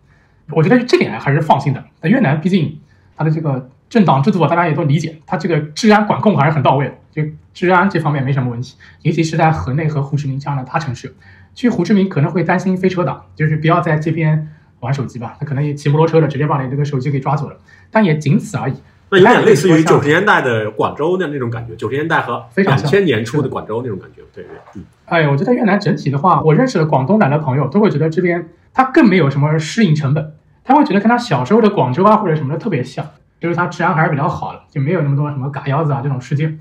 [0.51, 1.83] 我觉得这点还是放心的。
[1.99, 2.79] 但越南，毕竟
[3.17, 7.23] 它的这个政党制度啊，大家也都理解，它这个治安管控还是很到位的，就
[7.55, 8.77] 治安这方面没什么问题。
[9.01, 11.15] 尤其是在河内和胡志明这样的大城市，
[11.55, 14.47] 去胡志明可能会担心飞车党，就是不要在这边
[14.81, 17.57] 玩手机吧，他可能也骑摩托车的，直接把你这个手机给抓走了，
[17.91, 18.75] 但也仅此而已。
[19.11, 33.07] 那有点类似于九十年代的广州的那种感觉，九十年代和非常两千年初的广州那种感觉，对对，嗯，哎，我觉得越南整体的话，我认识的广东来的朋友都会觉得这边他更没有什么适应成本，他会觉得跟他小时候的广州啊或者什么的特别像，
[33.39, 36.59] 就是它治安还是比较好的，就没有那么多什么嘎腰子啊这种事件。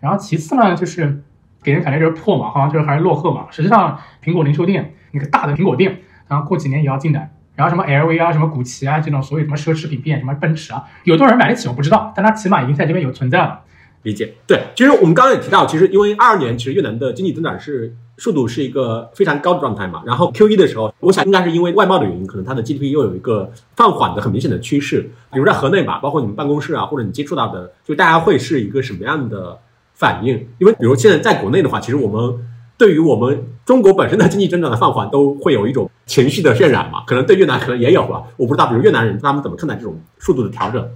[0.00, 1.22] 然后其次呢，就是
[1.62, 3.46] 给人感觉就是破嘛，好像就是还是落后嘛。
[3.50, 7.30] 实际上，苹果零售店那个大的苹果店，然后过几年也要进来。
[7.56, 13.60] 然后什么 LV 啊、什么古奇啊这种所谓什么奢侈品店，什么奔驰啊，有多少人买得起我不知道，但它起码已经在这边有存在了。
[14.02, 14.34] 理解。
[14.46, 25.10] 对，其实我们刚刚也提到，其实因为二二年其实越南的经济增长是速度是一个非常高的状态嘛，然后 Q 一的时候，我想应该是因为外贸的原因，可能它的 GDP 又有一个放缓的很明显的趋势。
[25.32, 29.58] 比如在河内吧，包括你们办公室啊，或者你接触到的，就大家会是一个什么样的
[29.94, 30.46] 反应？
[30.58, 32.46] 因为比如现在在国内的话，其实我们
[32.78, 40.86] 对于我们中国本身的经济增长的放缓，都会有一种情绪的渲染嘛，可能对越南可能也有吧，我不知道，比如越南人他们怎么看待这种速度的调整？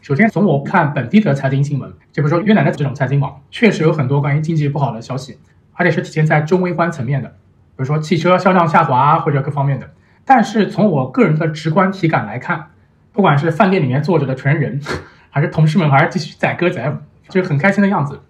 [0.00, 5.38] 首先，从我看本地的财经新闻，就比如说越南的这种财经网，确实有很多关于经济不好的消息，
[5.74, 7.34] 而且是体现在中微观层面的，比
[7.76, 9.90] 如说汽车销量下滑或者各方面的。
[10.24, 12.70] 但是从我个人的直观体感来看，
[13.12, 14.80] 不管是饭店里面坐着的全人，
[15.30, 16.94] 还是同事们还是继续载歌载舞，
[17.28, 18.20] 就是很开心的样子，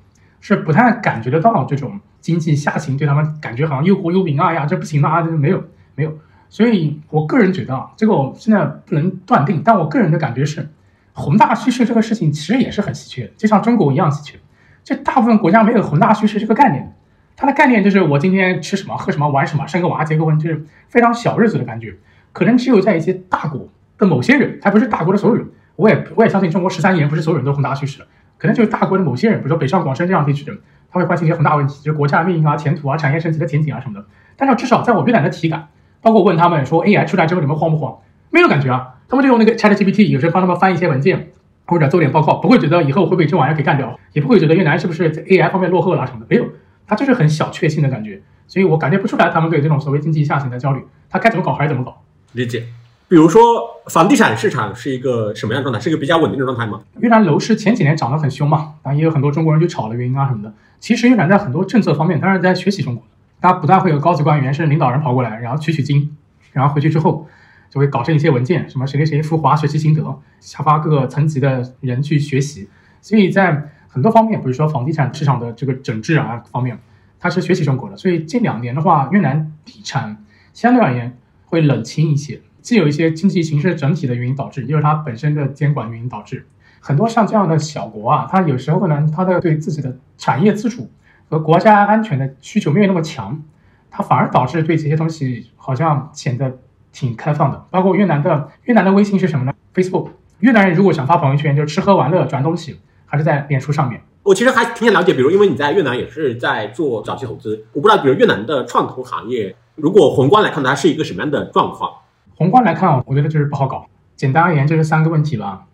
[0.40, 6.18] 是不太感觉得到这种经济下行对他们感觉好像忧国忧民啊呀，这不行啊，这没有没有。
[6.48, 10.68] 所以我个人觉得啊，这个我现在不能断定，但我个人的感觉是。
[11.12, 14.38] 宏大叙事这个事情其实也是很稀缺，就像中国一样稀缺。
[14.84, 16.94] 就大部分国家没有宏大叙事这个概念，
[17.34, 21.96] 它的概念就是我今天吃什么、喝什么、玩什么、生个娃、结个婚，就是非常小日子的感觉。
[22.32, 25.44] 可能只有在一些大国的某些人，还不是大国的所有人。
[25.74, 28.06] 我也我也相信中国十三亿人不是所有人都宏大叙事的，
[28.38, 30.56] 可能就是大国的某些人，比如说北上广深这样地区的，
[30.90, 34.06] 他会关心一些宏大问题，就是国家的命运啊、前途啊、产业升级的前景啊什么的。
[34.36, 35.68] 但是至少在我越南的体感，
[36.00, 37.98] 包括问他们说 AI 出来之后你们慌不慌？
[38.30, 38.94] 没有感觉啊。
[39.08, 41.30] 他们就用那个 ChatGPT，有时候帮他们翻一些文件，
[41.66, 46.46] 或者做点报告，不会觉得以后会被这玩意儿给干掉，也不会觉得越南是不是在 AI 方面落后了什么的，没有，
[46.86, 48.20] 他就是很小确幸的感觉。
[48.46, 52.02] 所以我感觉不出来他们对这种所谓经济下行的焦虑，他该怎么搞还是怎么搞。
[52.32, 52.64] 理解。
[53.08, 55.80] 比如说房地产市场是一个什么样状态？
[55.80, 56.82] 是一个比较稳定的状态吗？
[57.00, 60.52] 越南楼市前几年涨得很凶嘛，然后也有很多中国人去炒的原因啊什么的。
[60.78, 63.02] 其实越南在很多政策方面，当然在学习中国，
[63.40, 66.14] 大家不断会有高级官员甚至领导人跑过来，然后取取经，
[66.52, 67.26] 然后回去之后
[67.70, 72.68] 就会搞成一些文件，什么谁谁谁赴华学习心得，下发各个层级的人去学习。
[73.00, 76.78] 所以在很多方面，比如说房地产市场的这个整治啊方面，
[77.18, 77.96] 它是学习中国的。
[77.96, 81.16] 所以近两年的话，越南地产相对而言
[81.46, 82.42] 会冷清一些。
[82.60, 86.46] 既有一些经济形势整体的原因导致，也有它本身的监管原因导致。
[86.80, 90.90] 很多像这样的小国啊，它有时候呢，它的对自己的产业自主
[91.28, 93.42] 和国家安全的需求没有那么强，
[93.90, 96.58] 它反而导致对这些东西好像显得
[96.92, 97.66] 挺开放的。
[97.70, 100.10] 包括越南的越南的微信是什么呢？Facebook。
[100.40, 104.00] 越南人如果想发朋友圈，就吃喝玩乐转东西，还是在脸书上面。
[104.22, 111.90] 我其实还挺想了解，比如因为你在越南也是在做早期投资，我不知道，比如越南的创投行业，如果宏观来看，它是一个什么样的状况？
[112.38, 113.88] 宏观来看，我觉得就是不好搞。
[114.14, 115.66] 简单而言，就是三个问题吧。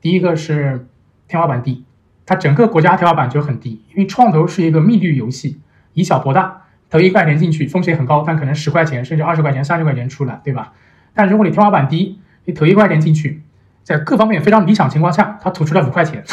[0.00, 0.88] 第一个是
[1.28, 1.84] 天花板低，
[2.26, 5.60] 它整个国家天花板就很低，因为创投是一个密律游戏，
[5.92, 10.72] 以小博大，投一块钱进去，风险很高，但可能十块钱甚至二十块钱、三十块钱出来，对吧？
[11.14, 13.40] 但如果你天花板低，你投一块钱进去，
[13.84, 16.24] 在各方面非常理想情况下，它吐出来五块钱，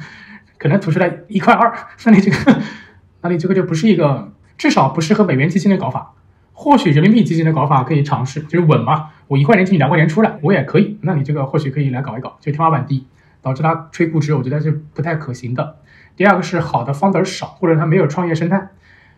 [0.56, 1.70] 可能吐出来一块二，
[2.06, 2.62] 那你这个，
[3.20, 6.14] 那你这个就不是一个，至少不适合美元基金的搞法。
[6.62, 10.96] 或许人民币基金的搞法可以尝试，就是稳嘛，我一块钱进去两块钱出来，我也可以。
[11.00, 13.04] 那你这个或许可以来搞一搞，就天花板低，
[13.42, 15.78] 导致它吹估值，我觉得是不太可行的。
[16.16, 18.68] 第二个是好的 founder 少，或者它没有创业生态。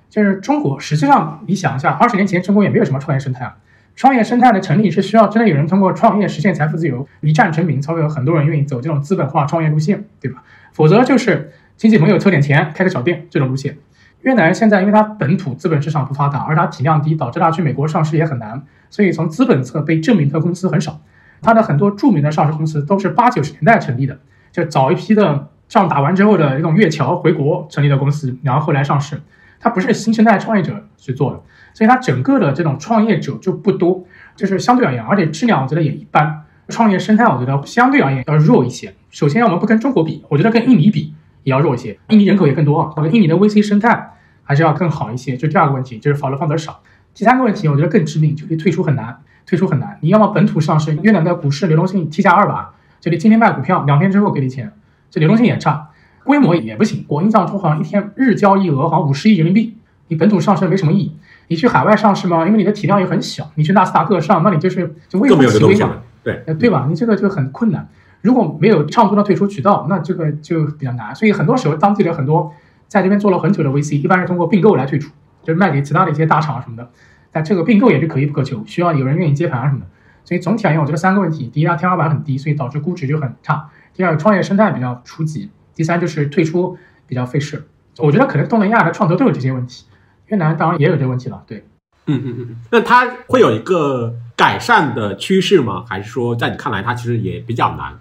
[0.09, 3.57] 就是中国，实际上你想一下，二十年前中国也没有什么创业生态啊。
[3.95, 10.43] 创业生态的成立是需要真的有人通过创业实现财富自由，一战成名，才会有很多人愿意走这种资本化创业路线，对吧？
[10.73, 13.77] 否则就是亲戚朋友凑点钱开个小店这种路线。
[14.25, 21.01] 越南现在因为它本土资本市场不发达，而它体量低，导致它去美国上市也很难，所以从资本侧被证明的公司很少。
[21.43, 24.19] 它的很多著名的上市公司都是八九十年代成立的，
[24.51, 29.21] 就早一批的仗打完之后的那种越侨回国成立的公司，然后后来上市。
[29.61, 31.41] 它不是新生代创业者去做的，
[31.73, 34.05] 所以它整个的这种创业者就不多，
[34.37, 36.43] 就是相对而言，而且质量我觉得也一般。
[36.69, 38.95] 创业生态我觉得相对而言要弱一些。
[39.11, 41.97] 首先我们不跟中国比，我觉得跟印尼比也要弱一些。
[42.09, 44.11] 印尼人口也更多啊，我觉得印尼的 VC 生态。
[44.47, 46.83] 还是要更好一些，就第二个问题就是法律放得少。
[47.15, 49.97] 第三个问题，我觉得更致命，就是退出很难，退出很难。
[50.03, 54.71] 你要么本土上市，越南的股市流动性 T 加二吧，就你今天卖股票，两天之后给你钱，
[55.11, 55.89] 这流动性也差，
[56.25, 57.07] 规模也不行。
[57.09, 59.79] 我印象中好像一天日交易额好像五十亿人民币，
[60.09, 61.17] 你本土上市没什么意义。
[61.49, 66.85] 你去海外上市嘛，因为你的体量也很小，你去纳斯达克上，那你就是就微乎其微嘛，对，对吧？
[66.87, 67.89] 你这个就很困难。
[68.25, 71.15] 如果没有畅通的退出渠道，那这个就比较难。
[71.15, 72.53] 所以很多时候当地的很多。
[72.87, 75.11] 在这边做了很久的 VC，一般是通过并购来退出，
[75.43, 76.89] 就是卖给其他的一些大厂什么的。
[77.33, 79.87] 但这个并购也是可遇不可求，需要有人愿意接盘啊什么的。
[80.23, 87.67] 所以总体而言，我觉得三个问题：第一，它天花板很低，所以导致估值就很差；第二，创业生态比较初级；第三，就是退出比较费事。
[87.99, 89.87] 我觉得可能东南亚的创投都有这些问题，
[90.27, 91.43] 越南当然也有这个问题了。
[91.49, 91.67] 对，
[92.07, 92.57] 嗯嗯嗯。
[92.71, 95.85] 那它会有一个改善的趋势吗？
[95.89, 97.99] 还是说在你看来，它其实也比较难？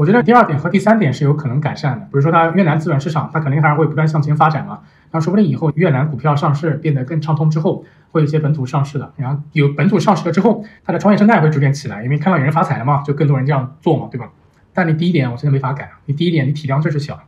[0.00, 4.80] 我觉得第二点和第三点是有可能改善的，比如说它越南资本市场，它肯定还是会不断向前发展嘛。
[5.10, 14.30] 那说不定以后越南股票上市变得更畅通之后，会有一些本土上市的，然后有本土上市了之后，它的创业生态会逐渐起来，因为看到有人发财了嘛，就更多人这样做嘛，对吧？
[14.72, 17.20] 但你第一点我现在没法改，你第一点你体量就是小，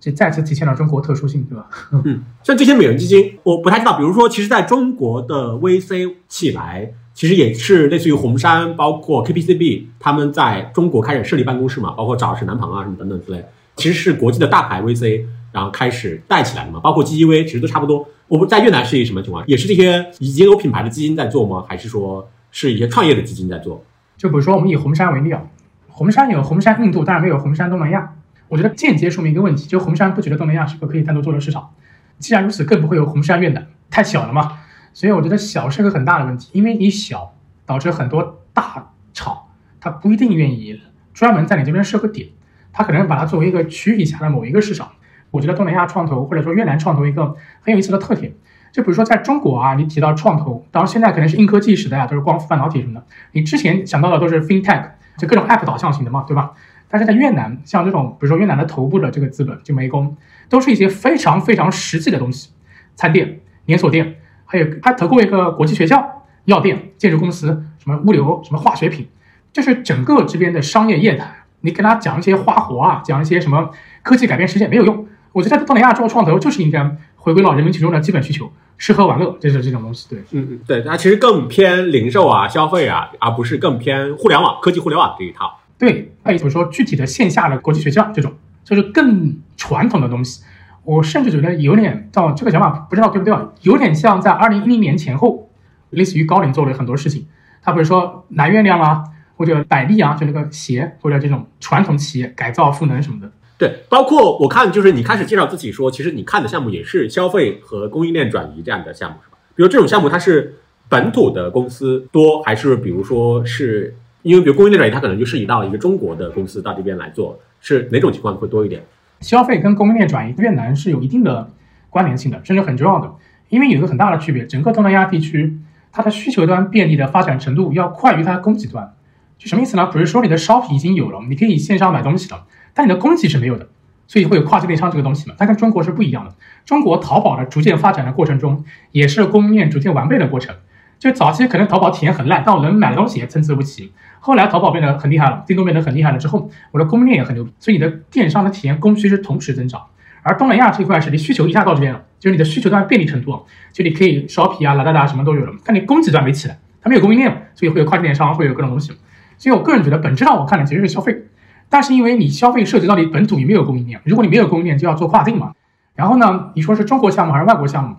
[0.00, 1.68] 这再次体现了中国特殊性，对吧？
[1.92, 6.90] 嗯，像这些美元基金，我不太知道，比如说，其实在中国的 VC 起来。
[7.16, 13.42] 其实也是类似于红杉，包括 KPCB，他们在中国开始设立办公室嘛，包括找沈南鹏啊什么等等之类，
[13.74, 18.06] 其实是国际的大牌 VC，然后开始带起来的嘛，包括 GGV，其实都差不多。
[18.28, 19.42] 我们在越南是一个什么情况？
[19.46, 21.64] 也是这些已经有品牌的基金在做吗？
[21.66, 23.82] 还是说是一些创业的基金在做？
[24.18, 25.42] 就比如说我们以红杉为例啊，
[25.88, 28.12] 红杉有红杉印度，当然没有红杉东南亚。
[28.48, 31.70] 我觉得间接说明一个问题，就红杉不觉得东南亚是个可以单独做的市场。
[32.18, 34.58] 既然如此，更不会有红杉越南，太小了嘛。
[34.96, 37.34] 所以我觉得小是个很大的问题，因为你小，
[37.66, 39.42] 导致很多大厂
[39.78, 40.80] 他不一定愿意
[41.12, 42.30] 专门在你这边设个点，
[42.72, 44.92] 他可能把它作为一个区域下的某一个市场。
[45.30, 48.32] 我觉得东南亚创投或者说越南创投一个很有意思的特点，
[48.72, 56.52] 就比如说在中国啊，你提到创投，当然现在可能是硬科技时代啊，都是光伏半导体什么的，你之前想到的都是 FinTech，就各种 App 导向型的嘛，对吧？
[56.88, 60.16] 但是在越南，像这种比如说越南的头部的这个资本就湄公，
[60.48, 62.52] 都是一些非常非常实际的东西，
[62.94, 64.16] 餐店、连锁店。
[64.46, 69.08] 还有，他投过一个国际学校、药店、建筑公司，什么物流、什么化学品，
[69.52, 71.44] 就是整个这边的商业业态。
[71.62, 73.70] 你跟他讲一些花活啊，讲一些什么
[74.02, 75.06] 科技改变世界没有用。
[75.32, 80.06] 我觉得东南亚做创投就是应该回归到人民群众的基本需求，吃喝玩乐，这是这种东西。
[80.08, 85.58] 对，嗯嗯，对，它其实更偏零售啊、消费啊，而不是更偏互联网、科技互联网这一套。
[85.76, 88.32] 对，还有比如说具体的线下的国际学校这种，
[88.64, 90.42] 就是更传统的东西。
[90.86, 93.52] 我甚至觉得有点到这个想法，不知道对不对啊？
[93.62, 95.50] 有点像在二零一零年前后，
[95.90, 97.26] 类似于高瓴做了很多事情。
[97.60, 99.02] 他比如说蓝月亮啊，
[99.36, 103.28] 或者百丽啊，就那个鞋，或者这种传统企业改造赋能什么的。
[103.58, 109.38] 对，包括我看就是你开始介绍自己说，其实你看的项目也是消费和供应链转移这样的项目，是吧？
[109.56, 110.54] 比如这种项目，它是
[110.88, 118.84] 本土的公司多，还是比如说是因为比如供应链转移，它可能就涉及到一个中国的公司到这边来做，是哪种情况会多一点？
[119.20, 121.50] 消费跟供应链转移，越南是有一定的
[121.90, 123.14] 关联性的，甚至很重要的。
[123.48, 125.58] 因为有一个很大的区别，整个东南亚地区，
[125.92, 128.92] 它的需求端便利的发展程度要快于它的供给端。
[129.38, 129.86] 就什么意思呢？
[129.92, 133.68] 比如说你的商品已经有了，你可以线上买东西的，但你的供给是没有的，
[134.06, 135.34] 所以会有跨境电商这个东西嘛。
[135.38, 136.34] 它跟中国是不一样的。
[136.64, 140.56] 中国淘宝的逐渐发展的过程中，也是供应链逐渐完备的过程。
[140.98, 143.92] 就早期可能淘宝体验很烂，但我能买的东西也参差不齐。
[144.20, 149.80] 后来淘宝变得很厉害了，京东变得很厉害了之后，我的供应链也很牛逼，所以你的电商的体验供需是同时增长。
[150.22, 158.92] 而东南亚这一块是你需求一下到这边了，就是你的需求端便利程度，就你可以 s h o p 啊、拉达达什么都有了，但你供给端没起来，它没有供应链，所以会有跨境电商，会有各种东西。
[159.38, 161.26] 所以我个人觉得，本质上我看的其实是消费，
[161.68, 165.52] 但是因为你消费涉及到你本土有没有供应链，如果你没有供应链，就要做跨境嘛。
[165.94, 167.96] 然后呢，你说是中国项目还是外国项目？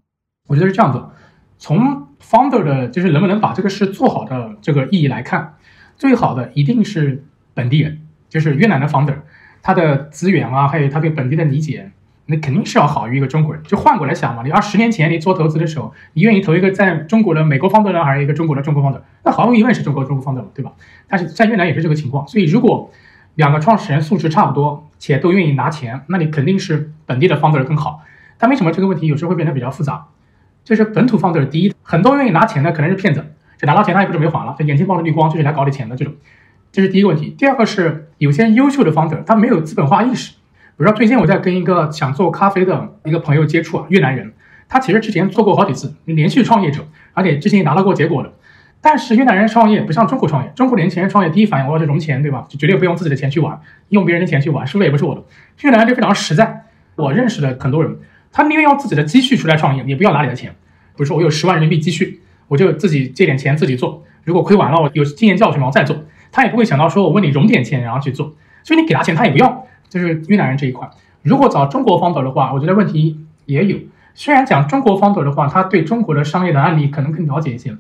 [0.48, 1.02] 我觉得是这样子，
[1.58, 5.54] 从 founder 的就是能不能把这个事做好的这个意义来看，
[5.98, 9.16] 最好的一定是本地人，就是越南的 founder，
[9.62, 11.92] 他的资源啊，还有他对本地的理解，
[12.28, 13.64] 那肯定是要好于一个中国人。
[13.64, 19.02] 就换过来想嘛，你二十年前你做投资的时候，你愿意投一个在中国的美国 founder 呢，还是一个中国的中国 founder？
[19.24, 20.72] 那毫无疑问是中国中国 founder，对吧？
[21.08, 22.92] 但是在越南也是这个情况，所以如果
[23.36, 28.02] 两个创始人素质差不多，且都愿意拿钱，那你肯定是本地的 founder 更好。
[28.38, 30.08] 但为什么这个问题有时候会变得比较复杂？
[30.64, 36.14] 就是本土 founder 第一，很多愿意拿钱的可能是骗子，就拿到钱他也不准备还了，就眼睛冒着绿光，就是来搞点钱的这种，
[36.72, 37.36] 这是第一个问题。
[37.38, 40.38] 第二个是有些优秀的 founder 他没有资本化意识，比
[40.78, 44.34] 如说最近我在跟一个想做咖啡的一个朋友接触啊，越南人，
[44.70, 48.32] 他其实之前做过好几次连续创业者，而且之前也拿到过结果的。
[48.80, 52.46] 但是越南人创业不像中国创业，中国年轻人创业第一反应我要去融钱，对吧？
[52.48, 55.24] 就绝对不用自己的钱去玩，用别人的钱去玩，输了也不是我的。
[55.62, 56.66] 越南人就非常实在，
[56.96, 57.98] 我认识的很多人。
[58.32, 60.52] 他宁愿用自己的积蓄出来创业，也不要拿你的钱。
[60.52, 64.04] 比如说，我有十万人民币积蓄，我就自己借点钱自己做。
[64.24, 65.98] 如果亏完了，我有经验教训嘛，我再做。
[66.32, 68.34] 他也不会想到说我问你融点钱然后去做。
[68.64, 69.66] 所以你给他钱，他也不要。
[69.90, 70.90] 就是越南人这一块。
[71.24, 73.78] 如果找中国方头的话，我觉得问题也有。
[74.14, 77.76] 虽然讲中国方头的话，他对中国的商业的案例可能更了解一些，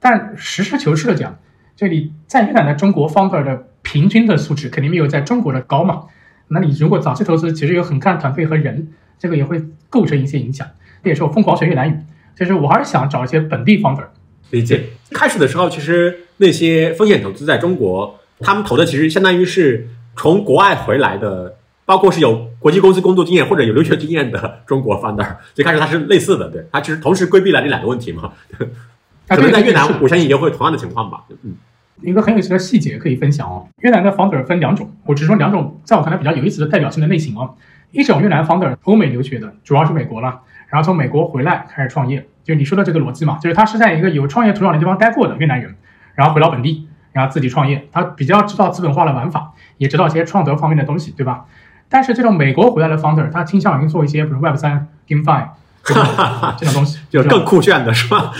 [0.00, 1.36] 但实事求是的讲，
[1.76, 6.02] 就你在越南的中国方头的平均的素质肯定没有在中国的高嘛。
[6.48, 8.88] 那你如果早期投资，其实有很看团队和人。
[9.18, 10.66] 这个也会构成一些影响，
[11.04, 11.96] 这也是我疯狂学越南语。
[12.36, 14.06] 其实我还是想找一些本地 founder。
[14.50, 14.84] 理解。
[15.10, 25.36] 开始的时候，其实那些风险投资在中国，他们投的其实相当于是从国外回来的，包括是有国际公司工作经验或者有留学经验的中国 founder。
[25.54, 28.32] 最开始它是类似的，对，它其实同时规避了这两个问题嘛。
[29.28, 31.24] 可能在越南，我相信也会同样的情况吧。
[31.42, 31.54] 嗯，
[32.02, 33.66] 一个很有意思的细节可以分享哦。
[33.78, 37.54] 越南的 founder 分两种，我只说两种，在我看来比较有意思的代表性的类型哦。
[37.92, 40.40] 一种越南 founder 欧美留学的，主要是美国了，
[40.72, 45.74] 然后从美国回来开始创业，就你说的这个逻辑嘛，就是他是在一个有创业土壤的地方待过的越南人，
[46.14, 51.44] 然后回到本地，然后自己创业，他比较知道资本化的玩法，也知道一些创德方面的东西，对吧？
[51.90, 55.48] 但是这种美国回来的 founder，他倾向于做一些比如 Web 三、GameFi
[55.84, 58.32] 这种东西，就更酷炫的是吧？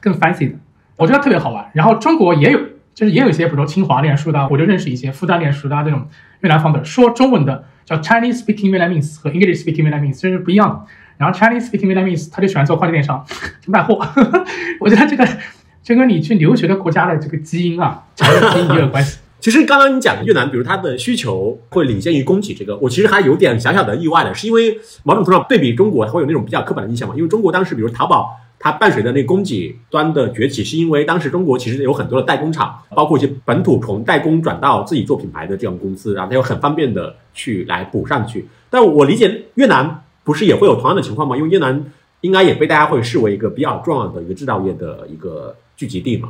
[0.00, 0.58] 更 fancy 的，
[0.96, 1.70] 我觉得特别好玩。
[1.72, 2.58] 然后中国也有，
[2.94, 6.08] 就是也有一些，比如说清华念书的，我就认识一些复旦念书的这种
[6.40, 7.64] 越南 founder，说中文的。
[7.82, 10.86] 叫 Chinese speaking Vietnamese 和 English speaking Vietnamese 这是不一样的。
[11.20, 13.22] 然后 Chinese speaking Vietnamese 他就喜欢做跨境电商，
[13.66, 14.00] 卖货。
[14.80, 15.28] 我觉得这个
[15.82, 19.18] 这跟你去留学的国家的这个基因啊，基因也有关系。
[19.38, 27.14] 其实刚刚你讲的越南，比如它的需求会领先于供给，这个我其实还有点小小的意外的，是因为某种程度上对比中国，它会有那种比较刻板的印象嘛。
[27.14, 28.36] 因为中国当时比如淘宝。
[28.62, 38.46] 它伴随的那供给端的崛起，是因为当时中国其实有很多的代工厂，包括一些本土从代工转到自己做品牌的这种公司，然后它又很方便的去来补上去。
[38.68, 41.36] 但我理解越南不是也会有同样的情况吗？
[41.36, 41.84] 因为越南
[42.20, 46.28] 应该也被大家会视为一个比较重要的一个制造业的一个聚集地嘛，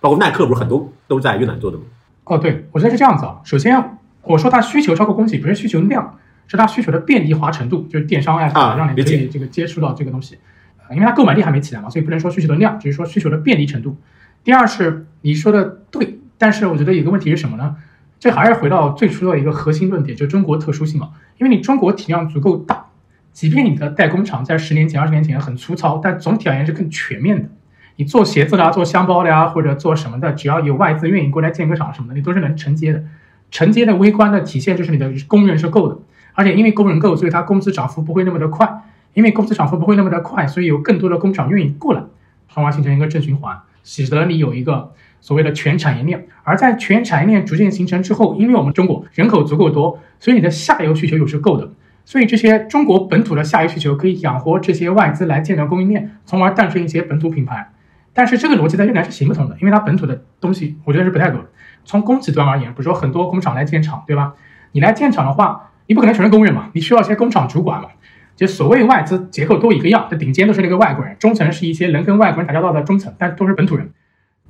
[0.00, 1.84] 包括耐克不是很多都在越南做的吗？
[2.24, 3.38] 哦，对，我觉得是这样子啊。
[3.44, 10.38] 首先我说它需求超过供给，不是需求量，是它需求的便利化程度，就是电商啊，让你可以这个接触到这个东西。
[10.92, 13.96] 因为它购买力还没起来嘛，所以不能说需求的量，只是说需求的便利程度。
[14.44, 17.76] 第二是你说的对，但是我觉得有个问题是什么呢？
[18.18, 21.10] 这还是回到最初的一个核心论点，就中国特殊性嘛。
[21.38, 22.86] 因为你中国体量足够大，
[23.36, 27.46] 即便你的代工厂在十年前、二十年前很粗糙，但总体而言是更全面的。
[27.96, 33.04] 你做鞋子的啊，做箱包的呀，或者做什么的，只要有外资愿意过来建个厂什么的，你都是能承接的。
[33.50, 35.98] 承接的微观的体现就是你的工人是够的，
[36.32, 38.84] 而且因为工人够，所以它工资涨幅不会那么的快。
[39.12, 42.02] 因为工资涨幅不会那么的快，所以有更多的工厂愿意过来，
[42.48, 46.26] 从而形成一个正循环，使得你有一个所谓的全产业链。
[46.42, 51.70] 而在全产业链逐渐形成之后，因为我们中国人口足够多，所以你的下游需求又是够的，
[52.06, 57.72] 所以这些中国本土的下游需求可以养活这些外资来建的供应链，从而诞生一些本土品牌。
[58.14, 61.44] 但是这个逻辑在越南是行不通的，因为它本土的东西我觉得是不太多。
[61.84, 64.34] 从供给端而言，比如说很多工厂来建厂，对吧？
[64.70, 67.88] 你来建厂的话，你不可能全是工人嘛，你需要一些工厂主管嘛。
[68.36, 73.90] 就所谓外资结构都一个样，这顶尖都是那个外国人，中层是一些能跟外国人打交道的中层，但都是本土人。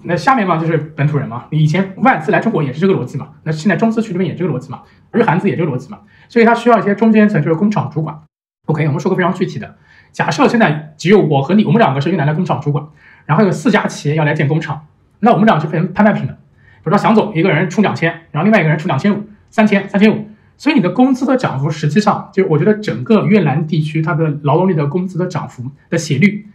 [0.03, 8.21] 那下面嘛就是本土人嘛，你以前外资来中国也是这个逻辑嘛，那现在中资去这边也这个逻辑嘛，日韩资也这个逻辑嘛，所以它需要一些中间层，就是工厂主管。
[8.67, 9.77] OK，我们说个非常具体的，
[10.13, 12.85] 假设现在只有我和你，我们两个是越南的工厂主管，
[13.25, 14.87] 然后有四家企业要来建工厂，
[15.21, 16.33] 那我们俩就变成拍卖品了。
[16.33, 20.29] 比如说祥总一个人出两千，然后另外一个人出两千五、三千、三千五。
[20.59, 26.49] 所以你的工资的涨幅，实际上就我觉得整个越南地区它的劳动力的工资的涨幅的斜率，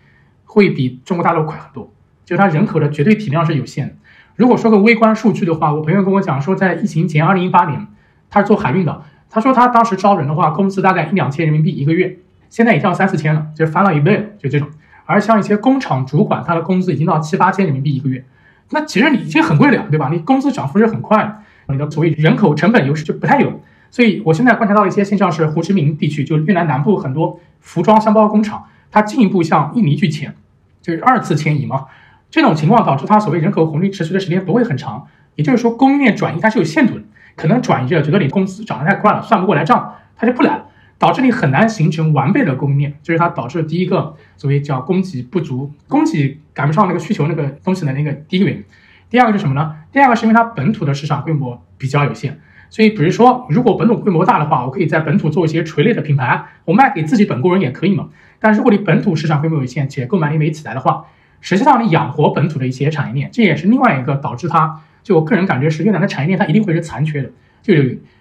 [0.44, 1.94] 会比中国大陆快很多。
[2.26, 3.94] 就是它人口的绝对体量是有限的。
[4.36, 7.86] 如果说个微观数据的话，我朋友跟我讲说，在疫情前，二零一八年，
[8.30, 12.18] 他是做海运的，他说他当时招人的话，工资大概一两千人民币一个月，
[12.50, 14.68] 现在已经要三四千了，就翻了一倍了，就这种。
[15.06, 18.26] 而像一些工厂主管，他的工资已经到七八千人民币一个月，
[18.72, 20.10] 那其实你已经很贵了，对吧？
[20.12, 21.38] 你工资涨幅是很快的，
[21.74, 23.62] 你的所谓人口成本优势就不太有。
[23.90, 30.34] 所以，我现在观察到一些现象是，胡志明地区，就越南南部很多服装箱包工厂，它进一步向印尼去迁，
[30.82, 31.86] 就是二次迁移嘛。
[32.30, 35.08] 这种情况导致它所谓人口红利持续的时间不会很长。
[35.36, 37.02] 也就是说，供应链转移它是有限度的，
[37.36, 40.66] 可能转移了觉得你工资涨得太快了，算不过来账，它就不来了，
[40.98, 42.94] 导致你很难形成完备的供应链。
[43.02, 48.64] 这是它导致第一个所谓叫供给不足、供给赶不上那个需求那个东西的那个第一个原因。
[49.10, 49.76] 第二个是什么呢？
[49.92, 52.40] 第二个是因为它本土的市场规模比较有限。
[52.70, 58.08] 所以，比如说，如果本土规模大的话，我可以在本土做一些垂类的品牌，我卖给自己本国人也可以嘛。
[58.40, 61.04] 但如果你本土市场规模有限，且购买力没起来的话，
[61.42, 67.30] 实际上你养活本土的一些产业链，这也是另外一个导致它，就我个人感觉是越南的产业链它一定会是残缺的。
[67.62, 67.74] 就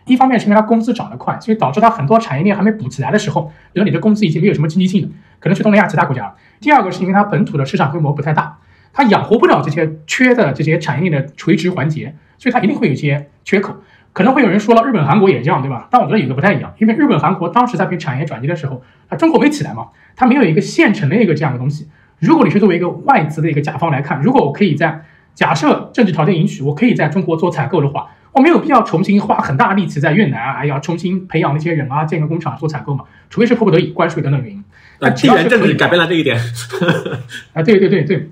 [0.04, 5.08] 一方面是因为它工资涨得快，所以导致它很多产业链还没补起来的时候，比如你的工资已经没有什么经济性了，
[5.38, 6.34] 可能去东南亚其他国家。
[6.60, 8.58] 第二个是因为它本土的市场规模不太大，
[8.92, 13.76] 它养活不了这些缺的这些产业链的垂直环节，所以它一定会有一些缺口。
[14.12, 15.88] 可能会有人说了，日本、韩国也这样，对吧？
[15.90, 21.88] 但我觉得有个不太一样，因为日本、韩国当时在被产业转移的时候，啊，中国没起来嘛，它没有一个现成的一个这样的东西。
[22.18, 25.02] 如果你是作为一个外资的一个甲方来看，如果我可以在
[25.34, 34.62] 假设政治条件允许，我可以在中国做采购的话，我没有必要重新花很大力气在越南啊，要重新培养那些人啊，建个工厂做采购嘛，除非是迫不得已，关税等等原因。
[35.00, 36.38] 那地缘政治改变了这一点。
[37.54, 38.30] 啊，对对对对，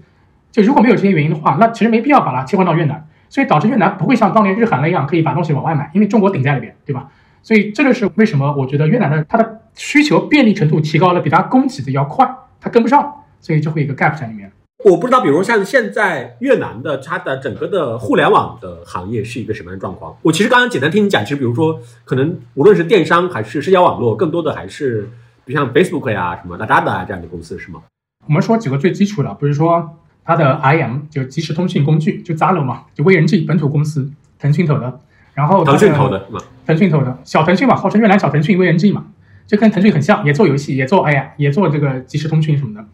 [0.52, 3.06] 就如果没有这些原因的话，那其实没必要把它切换到越南。
[3.30, 7.08] 所以导致越南不会像当年日韩那样可以把东西往外买，因为中国顶在里边，对吧？
[7.42, 12.26] 所以这就是为什么我觉得越南的它的需求便利程度提高了，比它供给的要快，
[12.58, 14.50] 它跟不上，所以就会有一个 gap 在里面。
[14.84, 20.16] 我不知道，比如像现在越南的它的整个的互联网的行业是一个什么样的状况？
[20.22, 25.10] 我其实刚刚简单听你讲，其实比如说可能无论是电商还是社交网络，更多的还是
[25.44, 27.82] 比如像 Facebook 呀、什么 Lazada 啊这样的公司，是吗？
[28.26, 29.96] 我们说几个最基础的，比如说。
[30.30, 35.00] 它的 IM 就即时通讯工具，就 Zalo 嘛，就微人机本土公司，腾讯投的。
[35.32, 36.28] 然后腾讯投的，
[36.66, 39.06] 腾讯投的，小腾讯嘛，号称越南小腾讯微人机嘛，
[39.46, 42.86] 就跟腾讯很像，也做游戏，也做 AI，也做这个即时通讯什么的。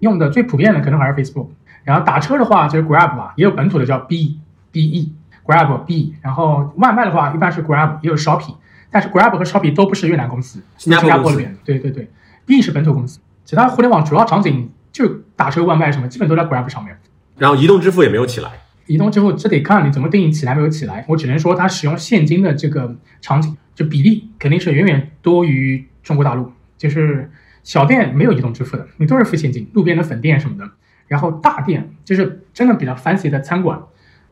[0.00, 1.46] 用的最普遍的可能还是 Facebook。
[1.84, 4.38] 然后打车的话就是 Grab 吧，也有本土的叫 B
[4.70, 5.14] B E
[5.46, 6.14] Grab B。
[6.20, 8.56] 然后外卖的话一般是 Grab，也有 Shopee，
[8.90, 11.56] 但是 Grab 和 Shopee 都不是越南公司，新加坡那边。
[11.64, 12.10] 对对对
[12.44, 14.70] ，B 是本土公司，其他互联网主要场景。
[14.92, 16.98] 就打车、外卖什么，基本都在 Grab 上面。
[17.38, 18.50] 然后移动支付也没有起来。
[18.86, 21.04] 移动支付这得看你怎么定义起来没有起来。
[21.06, 26.50] 我只能说，它使用现金的这个场景，就比例肯定是远远多于中国大陆。
[26.76, 27.30] 就是
[27.62, 29.68] 小店没有移动支付的，你都是付现金。
[29.74, 30.70] 路边的粉店什么的，
[31.08, 33.80] 然后大店就是真的比较 fancy 的餐馆，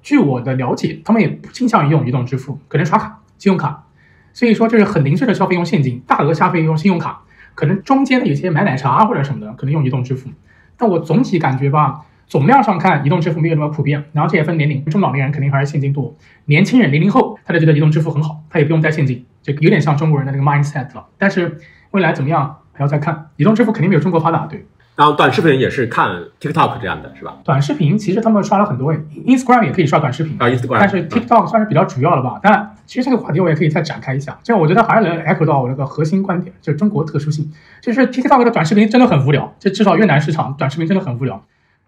[0.03, 3.85] 据我的了解，他们也不倾向于用移动支付，可能刷卡、信用卡。
[4.33, 7.23] 所以说，这是很零碎的消费用现金，大额消费用信用卡。
[7.55, 10.31] 可能中间的有些买奶茶或者什么的，可能用移动支付。
[10.77, 14.05] 但我总体感觉吧，总量上看，移动支付没有那么普遍。
[14.13, 16.15] 然后这也分年龄，中老年人肯定还是现金多。
[16.45, 21.05] 年轻人零零后，他就觉得移动支付很好，他也不用带现金，就有点像中国人的那个 mindset 了。
[21.19, 21.59] 但是
[21.91, 23.31] 未来怎么样还要再看。
[23.37, 24.65] 移动支付肯定没有中国发达，对。
[24.95, 26.11] 然后短视频也是看
[26.41, 27.37] TikTok 这样的是吧？
[27.45, 30.79] 短视频其实他们刷了很多，Instagram 也可以刷短视频啊，Instagram。
[30.81, 32.39] 但是 TikTok 算是比较主要的吧。
[32.43, 37.53] 但其实这个话题我也可以再展开一下，这样我觉得还是能 echo 到我那个核心观点，就是中国特殊性。
[37.81, 41.45] 就是 TikTok 的短视频真的很无聊，就至少越南市场短视频真的很无聊。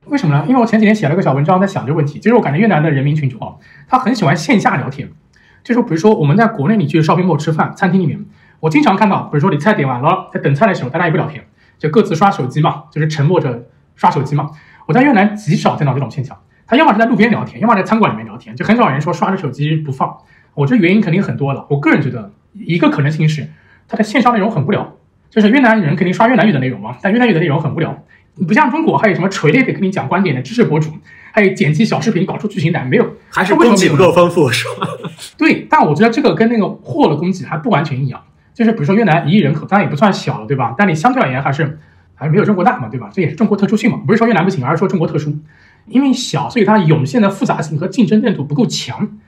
[0.07, 0.45] 为什么呢？
[0.49, 2.19] 因为我前几天写了个小文章，在想这个问题。
[2.21, 3.55] 就是我感觉越南的人民群众啊，
[3.89, 5.11] 他很喜欢线下聊天。
[5.63, 8.25] 就是比如说我们在国内你去 shopping mall 吃饭，餐厅里面，
[8.61, 11.43] 我经常看到，比如说你菜点完了，在等菜的时候，大家也不聊天，
[11.79, 14.51] 就各自刷手机嘛，就是沉默着刷手机嘛。
[14.87, 16.37] 我在越南极少见到这种现象，
[16.67, 20.15] 他要么是在路边聊天，要么在餐馆里面聊天，就很少人说刷着手机不放。
[20.55, 21.67] 我这原因肯定很多了。
[21.71, 23.49] 我个人觉得一个可能性是，
[23.89, 24.97] 他的线上内容很无聊，
[25.31, 27.97] 就是越南人肯定刷越南语的内容嘛，但越南语的内容很无聊。
[28.47, 30.91] 不像中国，还有什么锤炼的跟你讲观点的知识博主，
[31.33, 34.87] 还有剪辑小视频搞出剧情来，没有，还是供给不够丰富，是吧？
[35.37, 38.23] 对，但我觉得这个跟那个货的供给还不完全一样。
[38.55, 40.75] 就是比如说越南一亿人口，当然也不算小了，对吧？
[40.77, 41.79] 但你相对而言还是
[42.15, 43.09] 还是没有中国大嘛，对吧？
[43.13, 45.39] 这也是中国特殊性嘛，不是说越南不行，而是说中国特殊，
[45.87, 49.19] 因为小，所以它涌现的复杂性和竞争韧度不够强。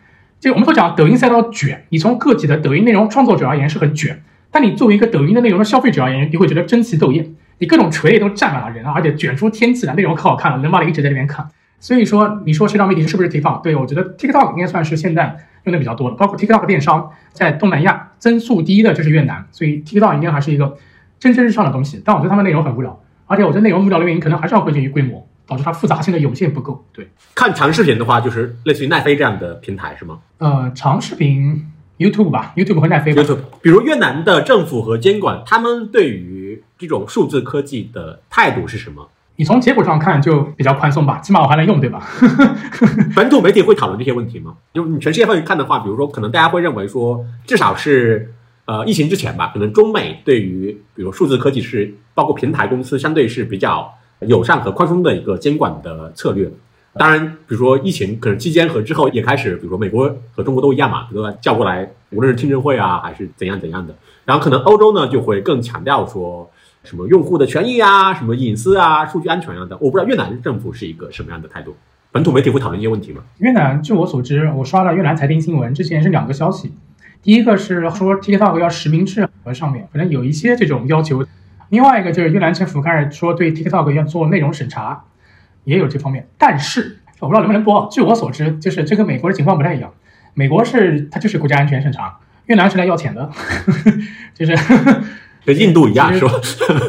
[0.40, 7.34] 就我们都讲抖音赛道卷，你从个体的抖音内容创作者而言是很卷，但你作为一个抖音的内容的消费者而言，你会觉得争奇斗艳。
[7.58, 11.46] 你各种垂类都占满了人啊，而且卷出天际来，内容可好看了，能把你一直在那边看。
[11.82, 13.60] 所以说，你说社交媒体是不是 TikTok？
[13.60, 20.78] 对我觉得 TikTok 应该算是现在用的比较多的，包括 TikTok 电商在东南亚增速第一的就是越南，所以 TikTok 应该还是一个
[21.18, 22.00] 蒸蒸日上的东西。
[22.04, 26.84] 但我觉得他们内容很无聊，而且我觉得内容无聊的原因可能还是要归结于规模，导致它复杂性的涌现不够。
[26.92, 30.20] 对，看长视频的话，就是类似于奈飞这样的平台是吗？
[30.38, 31.66] 呃，长视频
[31.98, 33.12] YouTube 吧，YouTube 和奈飞。
[33.12, 39.08] YouTube，比如越南的政府和监管，他们对于这种数字科技的态度是什么？
[39.36, 42.06] 你从结果上看就比较宽松吧，起码我还能用，对吧？
[43.16, 44.54] 本土媒体会讨论这些问题吗？
[44.74, 48.32] 就你全世界范围看的话，比如说，可能大家会认为说，至少是
[48.66, 56.50] 呃疫情之前吧，可能中美对于比如数字科技是包括平台公司相对是比较友善和宽松的一个监管的策略。
[56.94, 63.94] 当然，比如说疫情可能期间和之后也开始，比如说美国和中国都一样嘛，比如说叫过来，无论是听证会啊，还是怎样怎样的。
[64.26, 66.48] 然后可能欧洲呢就会更强调说
[66.84, 69.76] 什么用户的权益啊，什么隐私啊，数据安全啊的。
[69.78, 71.76] 我不知道越南政府是一个什么样的态度。
[72.10, 73.22] 本土媒体会讨论这些问题吗？
[73.38, 76.72] 越南，据我所知，我刷了越南财经新闻，之前是两个消息。
[77.22, 81.24] 第一个是说 TikTok 要实名制和上面可能有一些这种要求。
[81.70, 85.04] 另外一个就是越南政府开始说对 TikTok 要做内容审查。
[85.64, 87.88] 也有这方面，但是我不知道能不能播。
[87.88, 89.92] 据我所知，就是这跟美国的情况不太一样。
[90.34, 93.30] 美国是它就是国家安全审查，越南是来要钱的，
[94.34, 94.56] 就是
[95.44, 96.32] 跟印度一样是吧？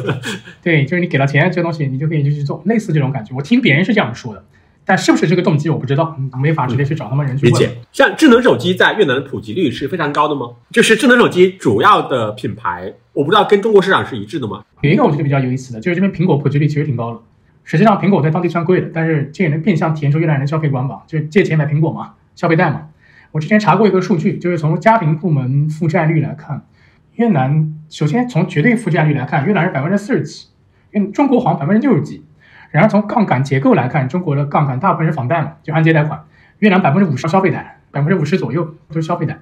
[0.62, 3.34] 对，就是你给了钱，这个东西你就可以就去做，类似这种感觉。
[3.34, 4.44] 我听别人是这样说的，
[4.84, 7.54] 但是不是这个动机我不知道，没法直接去找他们人去问。
[7.54, 7.70] 理解。
[7.92, 10.50] 像智能手机在越南的普及率是非常高的吗？
[10.70, 14.64] 就是智能手机主要的品牌，我不知道跟中国市场是一致的吗？
[14.82, 17.20] 有一个我觉得比较有意思的，就是这边苹果普及率其实挺高的。
[17.66, 21.02] 实际上，苹果在当地算贵的，但是这也能变相体现出越南人的消费观吧？
[21.06, 22.88] 就是借钱买苹果嘛，消费贷嘛。
[23.32, 26.66] 我之前查过一个数据，就是从家庭部门负债率来看，
[27.14, 30.46] 越南首先从绝对负债率来看，越南是百分之四十几，
[30.92, 32.24] 因中国好像百分之六十几。
[32.70, 36.24] 然而从杠杆结构来看，中国的杠杆大部分是房贷嘛，就按揭贷款，
[36.58, 39.38] 越南百分之五十消费贷，百分之五十左右都是消费贷，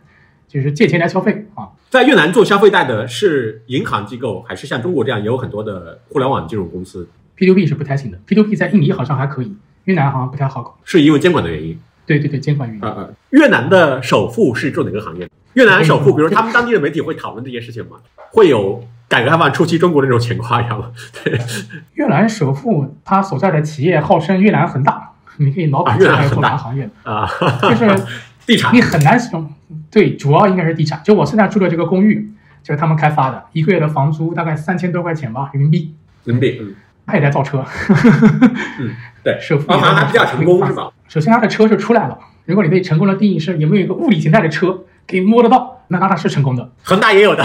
[0.47, 1.71] 就是借钱来消费啊。
[1.89, 11.79] 在越南做消费贷的是银行机构，还是像中国这样也有很多的互联网金融公司？P to P 是不太行的，P to P 在印尼好像还可以，越南好像不太好搞，是因为监管的原因。
[12.05, 12.85] 对对对，监管原因。
[12.85, 15.27] 呃呃，越南的首富是做哪个行业？
[15.55, 17.99] 越南首富，比如他们当地的媒体会讨论这件事情吗？
[18.31, 20.91] 会有改革开放初期中国那种情况一样吗？
[21.23, 21.39] 对，
[21.95, 27.29] 越南首富他所在的企业号称越南恒大，你可以脑补一下做哪个行业啊？
[27.63, 28.05] 就是
[28.47, 29.53] 地产，你很难形容。
[29.91, 31.01] 对，主要应该是地产。
[31.05, 32.33] 就我现在住的这个公寓，
[32.63, 35.95] 就是他们开发的，一个月的房租大概三千多块钱吧，人民币。
[36.25, 36.75] 人民币，嗯。
[37.05, 37.63] 他也在造车，
[38.79, 38.95] 嗯，
[39.25, 40.89] 对，首富还比较成功是吧？
[41.09, 42.17] 首先，他的车是出来了。
[42.45, 46.71] 如果你对成功的定义是有没有一个物理形态的车可以摸得到，那那他是成功的。
[46.83, 47.45] 恒大也有的，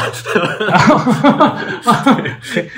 [2.53, 2.69] 对。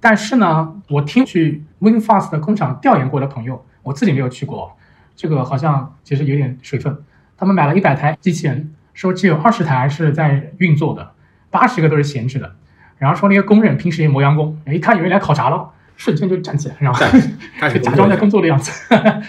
[0.00, 4.76] 但是呢，我听去 WinFast 的工厂调研过的朋友，我自己没有去过，
[5.14, 6.96] 这个好像其实有点水分。
[7.36, 11.12] 他们买了一百台机器人，说只有二十台是在运作的，
[11.50, 12.56] 八十个都是闲置的。
[12.98, 15.70] 然后说那些工人平时也磨洋工，一看有人来考察了。
[15.94, 16.98] 瞬间就站起来，然后
[17.68, 18.72] 就假装在工作的样子，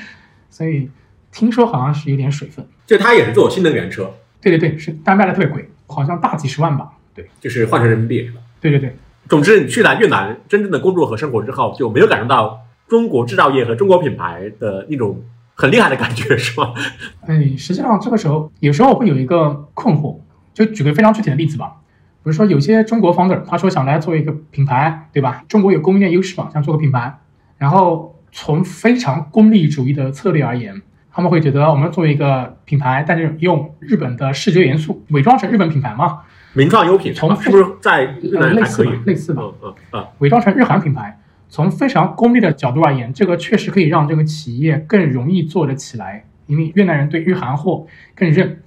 [0.50, 0.90] 所以
[1.32, 2.66] 听说好像是有点水分。
[2.88, 4.12] 就他也是做新能源车，
[4.44, 6.92] 对对对，是，但卖的特别贵，好像大几十万吧。
[7.16, 8.42] 对，就是换成人民币是吧？
[8.60, 8.96] 对对对。
[9.30, 15.24] 总之，你去了越南真正的工作和生活之后，就没有感受到中国制造业和中国品牌的那种
[15.56, 16.74] 很厉害的感觉，是吗？
[17.26, 20.20] 哎，实际上这个时候有时候我会有一个困惑，
[20.54, 21.78] 就举个非常具体的例子吧。
[22.24, 25.44] 比如说，有些中国 founder 他说想来做一个品牌，对吧？
[25.48, 27.20] 中国有供应链优势嘛，想做个品牌。
[27.58, 30.82] 然后从非常功利主义的策略而言，
[31.14, 36.22] 他们会觉得我们作为一个品牌，但是用日本的视觉元素伪装成日本品牌嘛，
[36.54, 41.20] 名创优品从是不是在类似吧类似吧，嗯嗯嗯，伪装成日韩品牌。
[41.50, 47.86] 从非常功利的角度而言，这个确实可以让这个企业更容易做得起来，因为越南人对日韩货
[48.16, 48.64] 更认。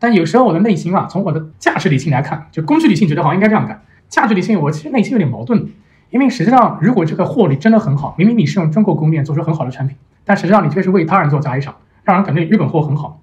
[0.00, 5.64] 但有时候我的内心啊，从我的价值理性来看，就工具理性觉得好像应该这样干，价值理性我其实内心有点矛盾，
[6.10, 11.72] 因为实际上如果这个货你真的很好，明明你是用中国供应链做出很好的产品，但实际上你却是为他人做加衣裳，
[12.04, 13.20] 让人感觉你日本货很好，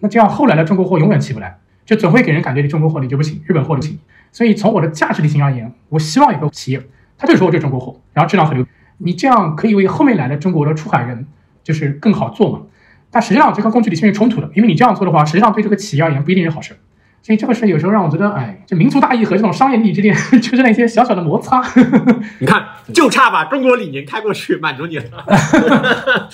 [0.00, 3.98] 那这样后来的中国货永远起不来，就总会给人感觉你中国货你就不行，日本货就行。
[4.32, 6.82] 所以从我的价值理性而言，我希望有个企业，
[7.16, 8.66] 他就说我这中国货，然后质量很牛，
[8.98, 11.26] 你这样可以为后面来的中国的出海人
[11.62, 12.62] 就是更好做嘛。
[13.10, 16.76] 但实际上这个工具理性是冲突的，因为你这样做的话，实际上对这个企业而言不一定是好事。
[17.22, 21.62] 所以这个是有时候让我觉得，哎，这民族大义和这种商业利益之间就是那些小小的摩擦。
[22.38, 25.24] 你看，就差把中国李宁开过去满足你了。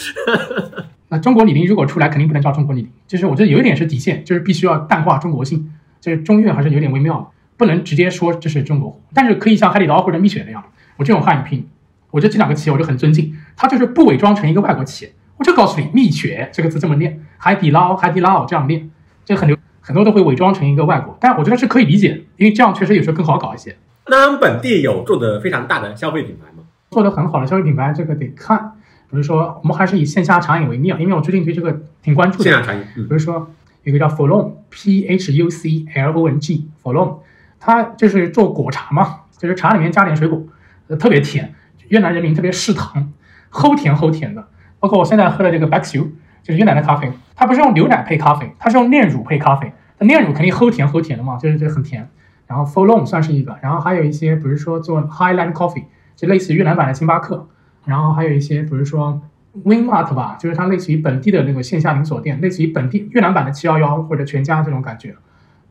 [1.12, 10.64] 那中国李宁如果出来，肯定不能叫中国李宁，就是我觉得有一点是底线，就是必须要淡化中国性，就是中越还是有点微妙的，不能直接说这是中国货，但是可以像海底捞或者蜜雪那样，
[10.96, 11.66] 我这种汉语拼，
[12.12, 18.88] 我觉得这两个企业我就很尊敬，它就是不伪装成一个外国企业，我就告诉你，蜜雪这个字这么念，海底捞海底捞这样念，
[19.24, 23.76] 这很流，很多都会伪装成一个外国，但我觉得是可以理解的，因为这样确实有时候更好搞一些。
[24.06, 26.64] 那本地有做的非常大的消费品牌吗？
[26.90, 28.72] 做的很好的消费品牌，这个得看。
[29.10, 32.44] 比如说，我们还是以线下茶饮为例啊，因为我最近对这个挺关注的。
[32.44, 33.50] 线下茶饮，嗯比如说
[33.82, 37.18] 有个叫 Folon，P H U C L O N G，Folon，
[37.58, 40.42] 它就是做果茶嘛，就是茶里面加点水果，
[40.86, 41.52] 呃，特别甜，
[41.88, 43.12] 越南人民特别嗜糖，
[43.50, 44.46] 齁甜齁甜的。
[44.78, 46.10] 包括我现在喝的这个 b a x u
[46.42, 52.08] 就是越南的咖啡，它不是用牛奶配咖啡，它是用炼乳配咖啡，那炼乳肯定齁甜齁甜的嘛，就是这很甜。
[52.46, 55.84] 然后 Folon 算是一个，然后还有一些，比如说做 Highland Coffee，
[56.16, 57.48] 就类似于越南版的星巴克，
[57.84, 59.20] 然后还有一些，比如说
[59.64, 65.14] Winmart 吧，就是它类似于本地的那个线下连锁店，类似于本地越南版的七幺幺或者全家这种感觉。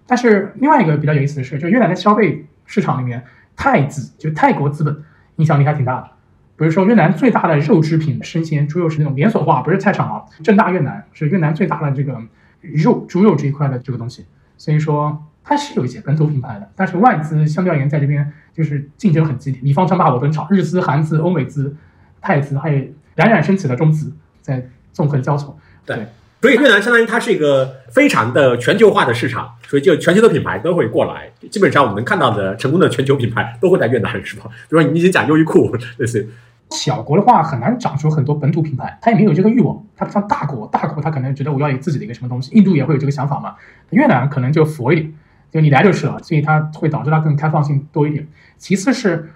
[0.05, 3.23] 但是另外一个比较有意思的是，就越南的消费市场里面，
[3.55, 5.03] 泰资就泰国资本
[5.35, 6.09] 影响力还挺大的。
[6.57, 12.21] 比如说越南最大的肉制品生鲜猪肉是那种连锁化，不是菜场啊，正大越南是越南最大的这个
[12.61, 14.25] 肉猪肉这一块的这个东西，
[14.57, 21.73] 所以说它是有一些本土品牌的，但是外资相对而言在这边就是竞争很激烈，你方唱罢我登场，日资、韩资、欧美资、
[22.21, 22.77] 泰资还有
[23.15, 24.11] 冉冉升起的中子
[24.41, 25.57] 在纵横交错。
[25.85, 26.05] 对
[26.41, 31.29] 所以越南相当于它是一个非常的全球化的市场，所以就全球的品牌都会过来。
[31.51, 34.45] 基本上我们能看到的成功的全球品牌都会在越南，是吧？
[34.45, 36.25] 比如说你已经讲优衣库，类似
[36.69, 39.83] 小国的话很难长出很多本土品牌，它也没有这个欲望。
[39.97, 42.55] 它不像大国，大国它可能觉得我要有自己的一个什么东西。
[42.55, 43.55] 印度也会有这个想法嘛，
[43.89, 45.13] 越南可能就佛一点，
[45.51, 48.25] 就你来就是了，所以它会导致它更开放性多一点。
[48.57, 49.29] 其次是，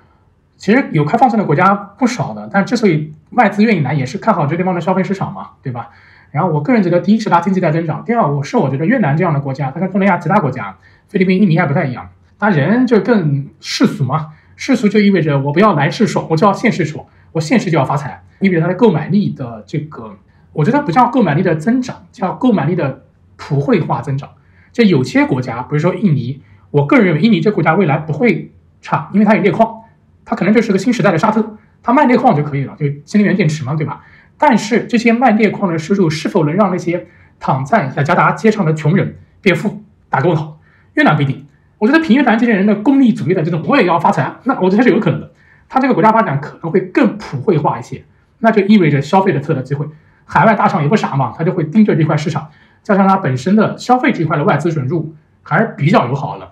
[0.64, 5.90] 其实有开放性的国家不少的，但之所以外资愿意来，也是看好这地方的消费市场嘛，对吧？
[6.32, 10.78] 然后我个人觉得，第一是它经济在增长，第二我是我觉得越南这样的国家，它跟东南亚其他国家，
[11.10, 12.10] 菲律宾、印尼还不太一样，
[12.40, 14.30] 它人就更世俗嘛。
[14.56, 20.16] 世俗就意味着我不要来世爽，我就要现世爽，我现世就要发财，意味着它的购买力的这个，
[20.54, 23.02] 我觉得不叫购买力的增长，叫购买力的
[23.36, 24.30] 普惠化增长。
[24.72, 26.42] 就有些国家，比如说印尼，
[26.72, 29.82] 我个人认为印尼这国家未来不会差，因为它有镍矿，
[30.26, 34.04] 它可能就是个新时代的沙特，它卖镍矿就可以了，就新能源电池嘛，对吧？
[34.38, 37.08] 但是这些卖镍矿的收入是否能让那些
[37.40, 39.84] 躺在雅加达街上的穷人变富？
[40.10, 40.60] 打个问号。
[40.94, 41.48] 越南不一定，
[41.80, 45.32] 我觉得平越南这些人的功利主义的这种我也要发财，那我觉得是有可能的。
[45.68, 48.04] 它这个国家发展可能会更普惠化一些，
[48.40, 49.88] 那就意味着消费的特的机会。
[50.26, 52.50] 海外大厂也不傻嘛，他就会盯着这块市场，
[52.84, 56.52] 加上它本身的消费这块的外资准入还是比较友好的。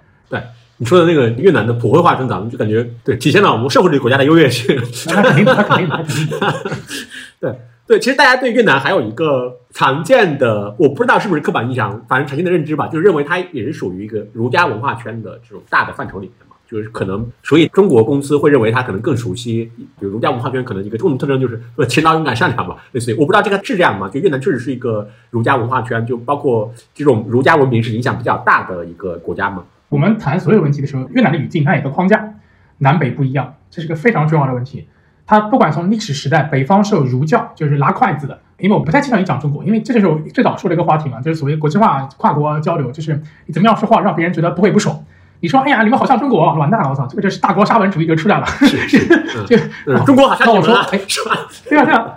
[0.82, 4.76] 你说的那个越南的普惠化增长，就感觉对体现了我们社会主义国家的优越性。
[5.14, 6.72] 那肯定的，那肯定的，那肯定的。
[7.40, 7.56] 对
[7.86, 24.10] 对，其实大家对越南还有一个常见的，我不知道是不是刻板印象，反正常见的认知吧，就是认为它也是属于一个儒家文化圈的这种大的范畴里面嘛，就是可能，所以中国公司会认为它可能更熟悉，比如儒家文化圈可能一个共同特征就是呃勤劳、勇敢、善良嘛，类似于我不知道这个是这样吗？
[24.10, 29.64] 就越南确实是一个儒家文化圈，就包括这种儒家文明是影响比较大的一个国家嘛。
[29.92, 32.36] 我们谈所有问题的时候，越南的语境它有个框架，
[32.78, 34.88] 南北不一样，这是个非常重要的问题。
[35.28, 44.98] 它不管从历史时代，北方是有儒教就是拿筷子的，因为我不太倾向于讲中国，因为这就是我最早说的一个话题嘛，就是所谓国际化、跨国交流，就是你怎么样说话让别人觉得不会不爽。
[45.42, 48.46] 你说，哎呀，你们好像中国，完蛋了，我操，这个就是大国沙文主义就出来了，
[49.46, 51.36] 就嗯，中国好像那我说哎是吧？
[51.68, 52.16] 对啊，对啊，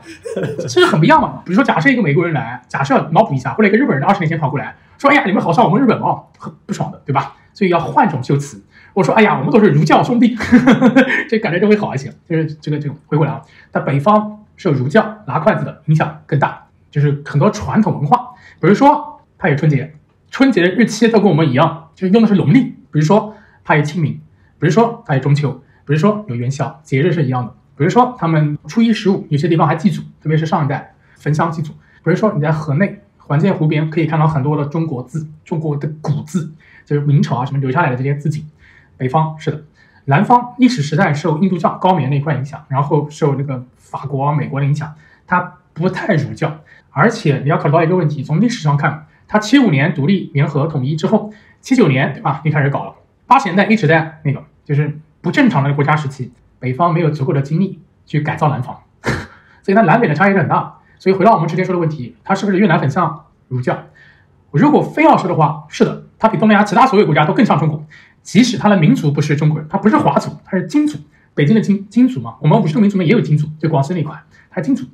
[0.58, 1.40] 这是很不一样嘛。
[1.44, 8.62] 比如说，假设一个美国人来，假设脑补一下，或者一个日本人二十年前跑过来说：“哎呀，你们好像我们日本哦，很不爽的，对吧？”所以要换种修辞。
[8.92, 10.58] 我说：“哎呀，我们都是儒教兄弟，呵
[10.90, 13.40] 呵这感觉就会好一些。”就是这个这个回过来啊，
[13.72, 19.94] 在北方受儒教拿筷子的影响更大，就是很多传统文化，比如说它有春节，
[20.30, 22.74] 春节的日期都跟我们一样，就是用的是农历。
[22.92, 23.34] 比如说
[23.64, 24.12] 它有清明，
[24.58, 25.50] 比如说它有中秋，
[25.84, 27.52] 比如说有元宵，节日是一样的。
[27.76, 31.72] 比如说他们初一十五，有些地方还祭祖，特别是上一代焚香祭祖。
[31.72, 36.52] 比如说你在河内环建湖边可以看到很多的中国字，中国的古字，
[36.84, 38.48] 就是明朝啊什么留下来的这些字景。
[38.96, 39.64] 北方是的，
[40.04, 44.94] 南方历史时代受印度教高棉那一块影响，然后受那个法国、美国的影响，
[45.26, 46.60] 它不太儒教。
[46.90, 52.94] 而且你要考虑到一个问题，从历史上看，它七五年独立联合统一之后，七九年对吧，一开始搞了，
[53.26, 58.78] 八十年代一直在那个就是不正常的国家时期，北方没有足够的精力去改造南方，
[59.62, 60.78] 所以它南北的差异很大。
[61.00, 63.86] 所以回到我们之前说的问题，它是不是越南很像儒教？
[64.52, 67.84] 如果非要说的话，是的，它比东南亚其他所有国家都更像中国。
[68.22, 70.98] 即使它的民族不是中国人，它不是华族，它是金族，
[71.34, 72.36] 北京的金金族嘛。
[72.40, 74.18] 我们五十个民族里面也有金族，就广西那一块，
[74.50, 74.86] 它是金族。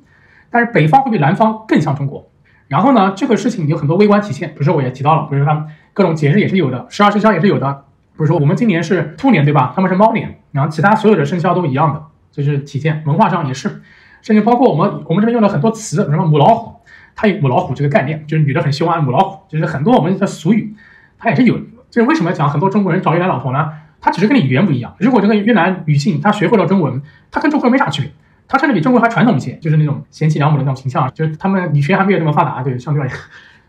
[0.49, 2.29] 但是北方会比南方更像中国。
[2.67, 7.85] 然后呢，这个事情有很多微观体现，比如说我也提到了，比如说他们各种节日也是有的，十二生肖也是有的。
[8.11, 9.71] 比如说我们今年是兔年，对吧？
[9.73, 12.03] 他们是猫年，然后其他所有的生肖都一样的，
[12.33, 13.81] 就是体现文化上也是，
[14.21, 16.75] 甚至包括我们我们这边用了很多词，什么母老虎，
[17.15, 20.75] 它有母老虎这个概念，就是女的很凶啊，母老虎，就是很多我们的俗语，
[21.21, 21.57] 它也是有。
[21.91, 23.69] 就是为什么讲很多中国人找越南老婆呢？
[23.99, 24.95] 他只是跟你语言不一样。
[24.97, 28.11] 如果这个越南女性她学会了中文，她跟中国人没啥区别，
[28.47, 33.15] 她甚至比中国还传统一些，就是那种贤妻良母的那种形象，就是他们女权还没有那么发达，对，相对而言。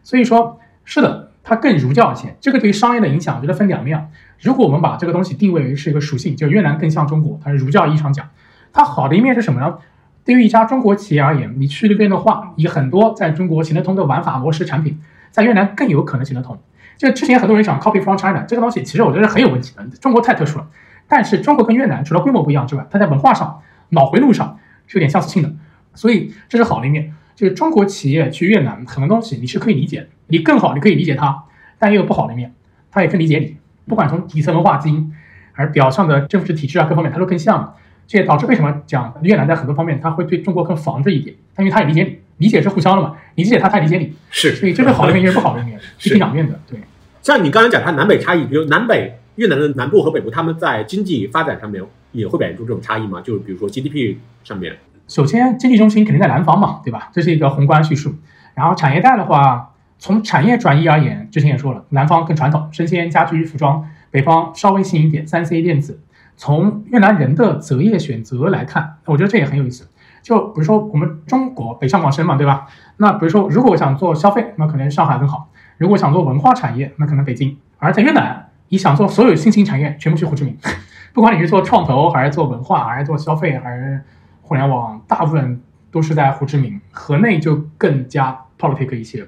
[0.03, 2.35] 所以说，是的，它更儒教一些。
[2.41, 4.09] 这个对于商业的影响，我觉得分两面。
[4.41, 8.29] 如果我们把这个东西定位为是一个属性，就越南更像中国，它是儒教意义上讲，
[8.73, 9.79] 它好的一面是什么呢？
[10.25, 15.01] 对于一家中国企业而言，你去那边的话，以很多在中国行得通的玩法模式产品，
[15.33, 16.57] 在越南更有可能行得通。
[17.03, 19.85] 就之前很多人想 copy from China 这个东西，其实我觉得很有问题的。
[20.01, 20.69] 中国太特殊了，
[21.09, 25.53] 但是中国跟越南除了规模不一样之外，它在文化上、脑回路上是有点相似性的，
[25.95, 27.13] 所以这是好的一面。
[27.35, 31.43] 就是中国企业去越南，很多东西你是可以理解，你更好，你可以理解它，
[31.77, 32.55] 但也有不好的一面，
[32.93, 33.57] 它也可以理解你。
[33.89, 35.13] 不管从底层文化基因，
[35.51, 37.75] 还是表象的政治体制啊各方面，它都更像。
[38.07, 46.79] 这也导致为什么讲越南在很多方面，它会对中国更防着一点，因为它也理解你，理解是互相的嘛，你理解他，他理解你，是，所以这是好的一面，也是不好的一面， 是两面的，对。
[47.23, 53.21] 像你刚刚讲它南北差异，比如南北越南的南部和北部，他们在经济发展上面也会表现出这种差异吗？
[53.21, 57.11] 就是比如说 GDP 上面，首先经济中心肯定在南方嘛，对吧？
[57.13, 58.13] 这是一个宏观叙述。
[58.55, 59.71] 然后产业带的话，
[60.01, 66.01] 从产业转移而言，之前也说了，南方更传统，生鲜、家居、服装；北方稍微新一点，三 C 电子。
[66.37, 69.87] 从越南人的择业选择来看，我觉得这也很有意思。
[70.23, 72.67] 就比如说我们中国北上广深嘛，对吧？
[72.97, 75.49] 那比如说如果我想做消费，那可能上海更好。
[75.83, 80.57] 如果想做文化产业，那可能北京；而在越南，你想做所有新兴产业，全部去胡志明。
[81.13, 84.01] 不管你是做创投，还是做文化，还是做消费，还是
[84.43, 85.61] 互联网，大部分
[85.91, 86.81] 都是在胡志明。
[86.93, 89.27] 河内就更加 politic 一些，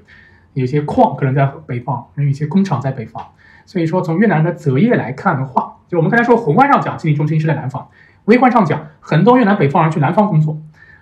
[0.52, 3.20] 有些矿可能在北方，有一些工厂在北方。
[3.66, 7.82] 所以说，从越南的择业来看的话，就我们刚才说宏观上讲，经济中心是在南方；
[8.26, 10.56] 微观上讲，很多越南北方人去南方工作，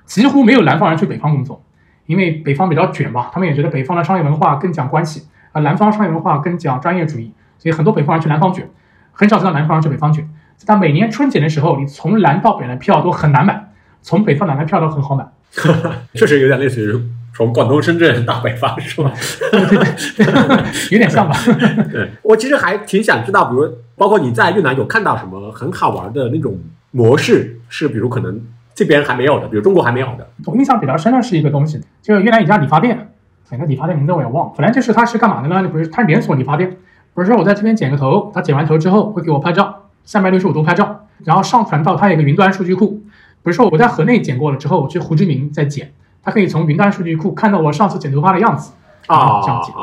[0.07, 1.63] 几乎没有南方人去北方工作，
[2.07, 5.27] 因为北方比较卷吧，他们也觉得北方的商业文化更讲关系。
[5.53, 8.69] 啊，南方商业文化更讲专业主义，所以很多北方人去南方卷，
[9.13, 10.29] 很少知道南方人去北方卷。
[10.65, 13.69] 但每年春节的时候，你从南到北的票都很难买，
[14.01, 15.27] 从北方南的票都很好买。
[16.15, 16.99] 确实有点类似于
[17.35, 19.13] 从广东深圳到北方，是吧？
[20.91, 21.37] 有点像吧？
[21.91, 26.59] 对，我其实还挺想知道，比如包括你在越南有看到什么很好玩的那种
[26.93, 28.41] 模式，是比如可能
[28.75, 30.27] 这边还没有的，比如中国还没有的。
[30.47, 33.13] 我印象比较深的是一个东西，就是越南一家理发店。
[33.53, 35.69] 哪个理发店名字我也忘了，反正就是他是干嘛的呢？
[35.69, 36.77] 不是，他是连锁理发店。
[37.15, 43.03] 不是说我在这边剪个头，他剪完头之后会给我拍照，三百六十五度拍照，然后上传到他有个云端数据库。
[43.43, 45.93] 不是说我在河内剪过了之后，我去胡志明再剪，
[46.25, 48.73] 他可以从云端数据库看到我上次剪头发的样子
[49.09, 49.75] 啊，这样剪。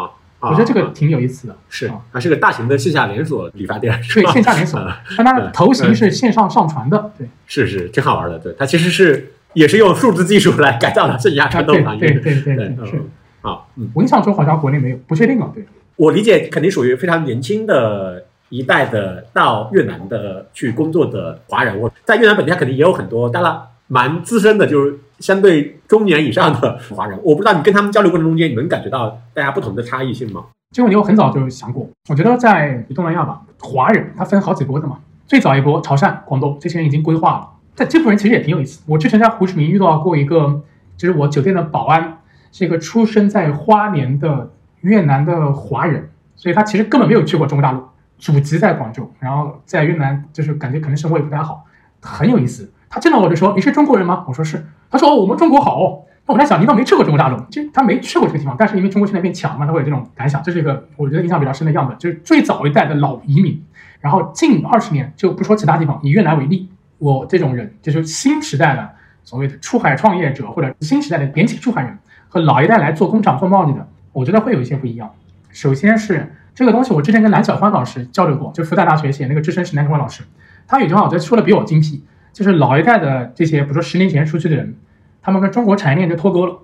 [0.42, 1.56] 我觉得这个挺有意思的。
[1.68, 4.80] 是，它是个大型的线下连锁理发店，对，线下连锁，
[5.18, 7.12] 但它的头型是线上上传的。
[7.18, 8.40] 对，是是，挺好玩的。
[8.40, 12.10] 对，它其实是也是用数字技术来改造了线下传统行业。
[12.14, 13.04] 对对对，是。
[13.42, 15.50] 啊，嗯，我印象中好像国内没有，不确定啊。
[15.54, 15.66] 对，
[15.96, 21.80] 我理解肯定属于非常年轻的一代的到越南的去工作的华人。
[21.80, 27.20] 我在越南本地，肯定也有很多，当然蛮资深的，就是相对中年以上的华人。
[27.24, 30.46] 我不知道你跟他们交流过程中间，你能感觉到大家不同的差异性吗？
[30.72, 31.88] 这个问题我很早就想过。
[32.10, 35.00] 我觉得在东南亚吧，华人他分好几波的嘛。
[35.26, 38.82] 最早一波潮汕、广东这些人已经规划了，但这部分人其实也挺有意思。
[38.88, 40.62] 我之前在胡志明遇到过一个，
[40.98, 42.19] 就是我酒店的保安。
[42.52, 47.84] 是一个出生在花莲的越南的华人，所以他其实根本没有去过中国大陆，
[48.18, 51.66] 祖籍在广州，然后在越南就是感觉可能生活也不太好，
[52.02, 52.72] 很有意思。
[52.90, 54.66] 他见到我就说：“你是中国人吗？”我说是。
[54.90, 63.64] 他说：“哦，我们中国好。”那我在想，你倒没去过中国大陆，就他没去过这个地方，但是因为中国现在变强嘛，他会有这种感想，这是一个我觉得印象比较深的样本，就是最早一代的老移民，
[64.00, 68.90] 然后近二十年就不说其他地方，以越南为例，我这种人就是新时代的
[69.24, 71.98] 所谓的出海创业者或者新时代的年轻出海人
[72.30, 75.12] 和老一代来做工厂做贸易的，我觉得会有一些不一样。
[75.50, 80.24] 首先是这个东西，我之前跟蓝小欢老师交流过，就复旦大学写那个知识是蓝小欢老师，
[80.68, 84.76] 他有句话我觉得说的比我精辟，就是老一代的这些，比如说十年前出去的人。
[85.22, 86.58] 他们跟中国产业链就脱钩了，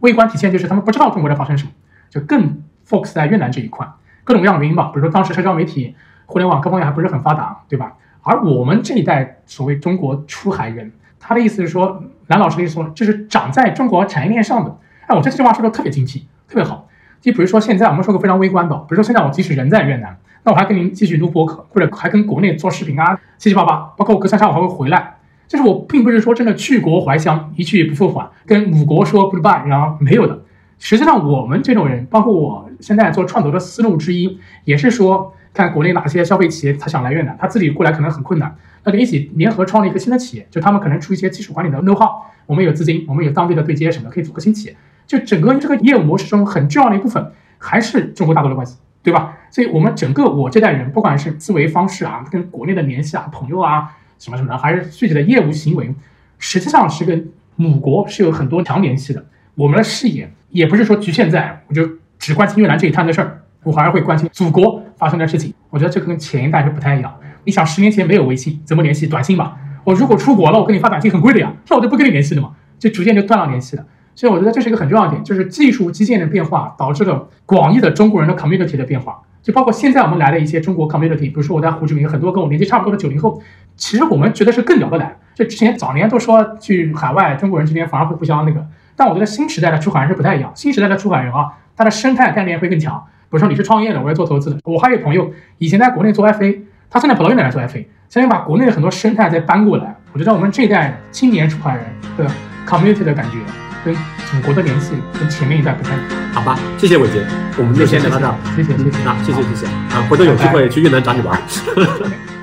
[0.00, 1.70] 微观体现就是他们不知道中国在发生什么，
[2.10, 3.88] 就更 focus 在越南这一块，
[4.24, 5.94] 各种各样的原因吧，比如说当时社交媒体、
[6.26, 7.94] 互联网各方面还不是很发达，对吧？
[8.22, 14.78] 而我们这一代所谓中国出海人，他的意思是说，蓝老师的意思说，就是长在中国产业链上的。
[15.08, 16.86] 哎，我这句话说的特别精辟，特别好。
[17.20, 25.16] 就比如说现在我们说个非常微观的，比如说现在我即使人在越南，那我还跟您继续录播客，或者还跟国内做视频啊，七七八八，包括我隔三差五还会回来。
[25.48, 30.38] 就是我并不是说真的去国怀乡，一去不复返，跟母国说 goodbye，然后没有的。
[30.78, 44.76] 实际上，我们这种人，包括我现在做创投的思路之一，也是说，看国内哪些消费企业他想来越南，他自己过来可能很困难，那就一起联合创立一个新的企业，就他们可能出一些技术管理的 know how，我们有资金，我们有当地的对接什么，可以组个新企业。
[45.06, 49.36] 就整个这个业务模式中很重要的一部分，还是中国大陆的关系，对吧？
[49.50, 53.96] 所以我们整个我这代人，不管是思维方式啊，跟国内的联系啊，朋友啊。
[54.20, 55.94] 什么什么的，还是具体的业务行为，
[56.38, 59.24] 实际上是跟母国是有很多强联系的。
[59.54, 61.88] 我们的视野也不是说局限在我就
[62.20, 65.52] 只关心越南这一摊的事儿，我反而会关心祖国发生的事情。
[65.70, 67.12] 我觉得这跟前一代是不太一样。
[67.44, 69.06] 你想，十年前没有微信，怎么联系？
[69.06, 69.56] 短信吧。
[69.84, 73.86] 我如果出国了，我跟你发短信很贵的呀，那我就不跟你联系了嘛，就逐渐就断了联系了。
[74.14, 79.18] 所以我觉得这是一个很重要的点，就是技术基建的变化导致了广义的中国人的 community 的变化。
[79.42, 83.40] 就包括现在我们来的一些中国 community，比如说我在胡志明很多跟我年纪差不多的九零后，
[83.74, 85.16] 其实我们觉得是更聊得来。
[85.34, 88.66] 就之前早年都说去海外，中国人之间反而会互相那个，
[89.00, 90.52] 但我觉得新时代的出海人是不太一样。
[90.54, 93.02] 新时代的出海人啊，他的生态概念会更强。
[93.22, 99.96] 比如说你是创业的，我要做投资的，我还有朋友以前在国内做 FA，他现在跑到越南来做 FA，相当于把国内的很多生态再搬过来。
[100.12, 101.86] 我觉得我们这一代青年出海人
[102.18, 102.30] 的
[102.68, 103.38] community 的感觉。
[103.82, 106.58] 跟祖国的联系跟前面一代不太一样，好吧？
[106.76, 107.24] 谢谢伟杰，
[107.56, 108.34] 我们就先聊到这儿。
[108.54, 111.40] 谢谢谢谢啊，谢谢谢谢啊，回头有机会去越南找你玩。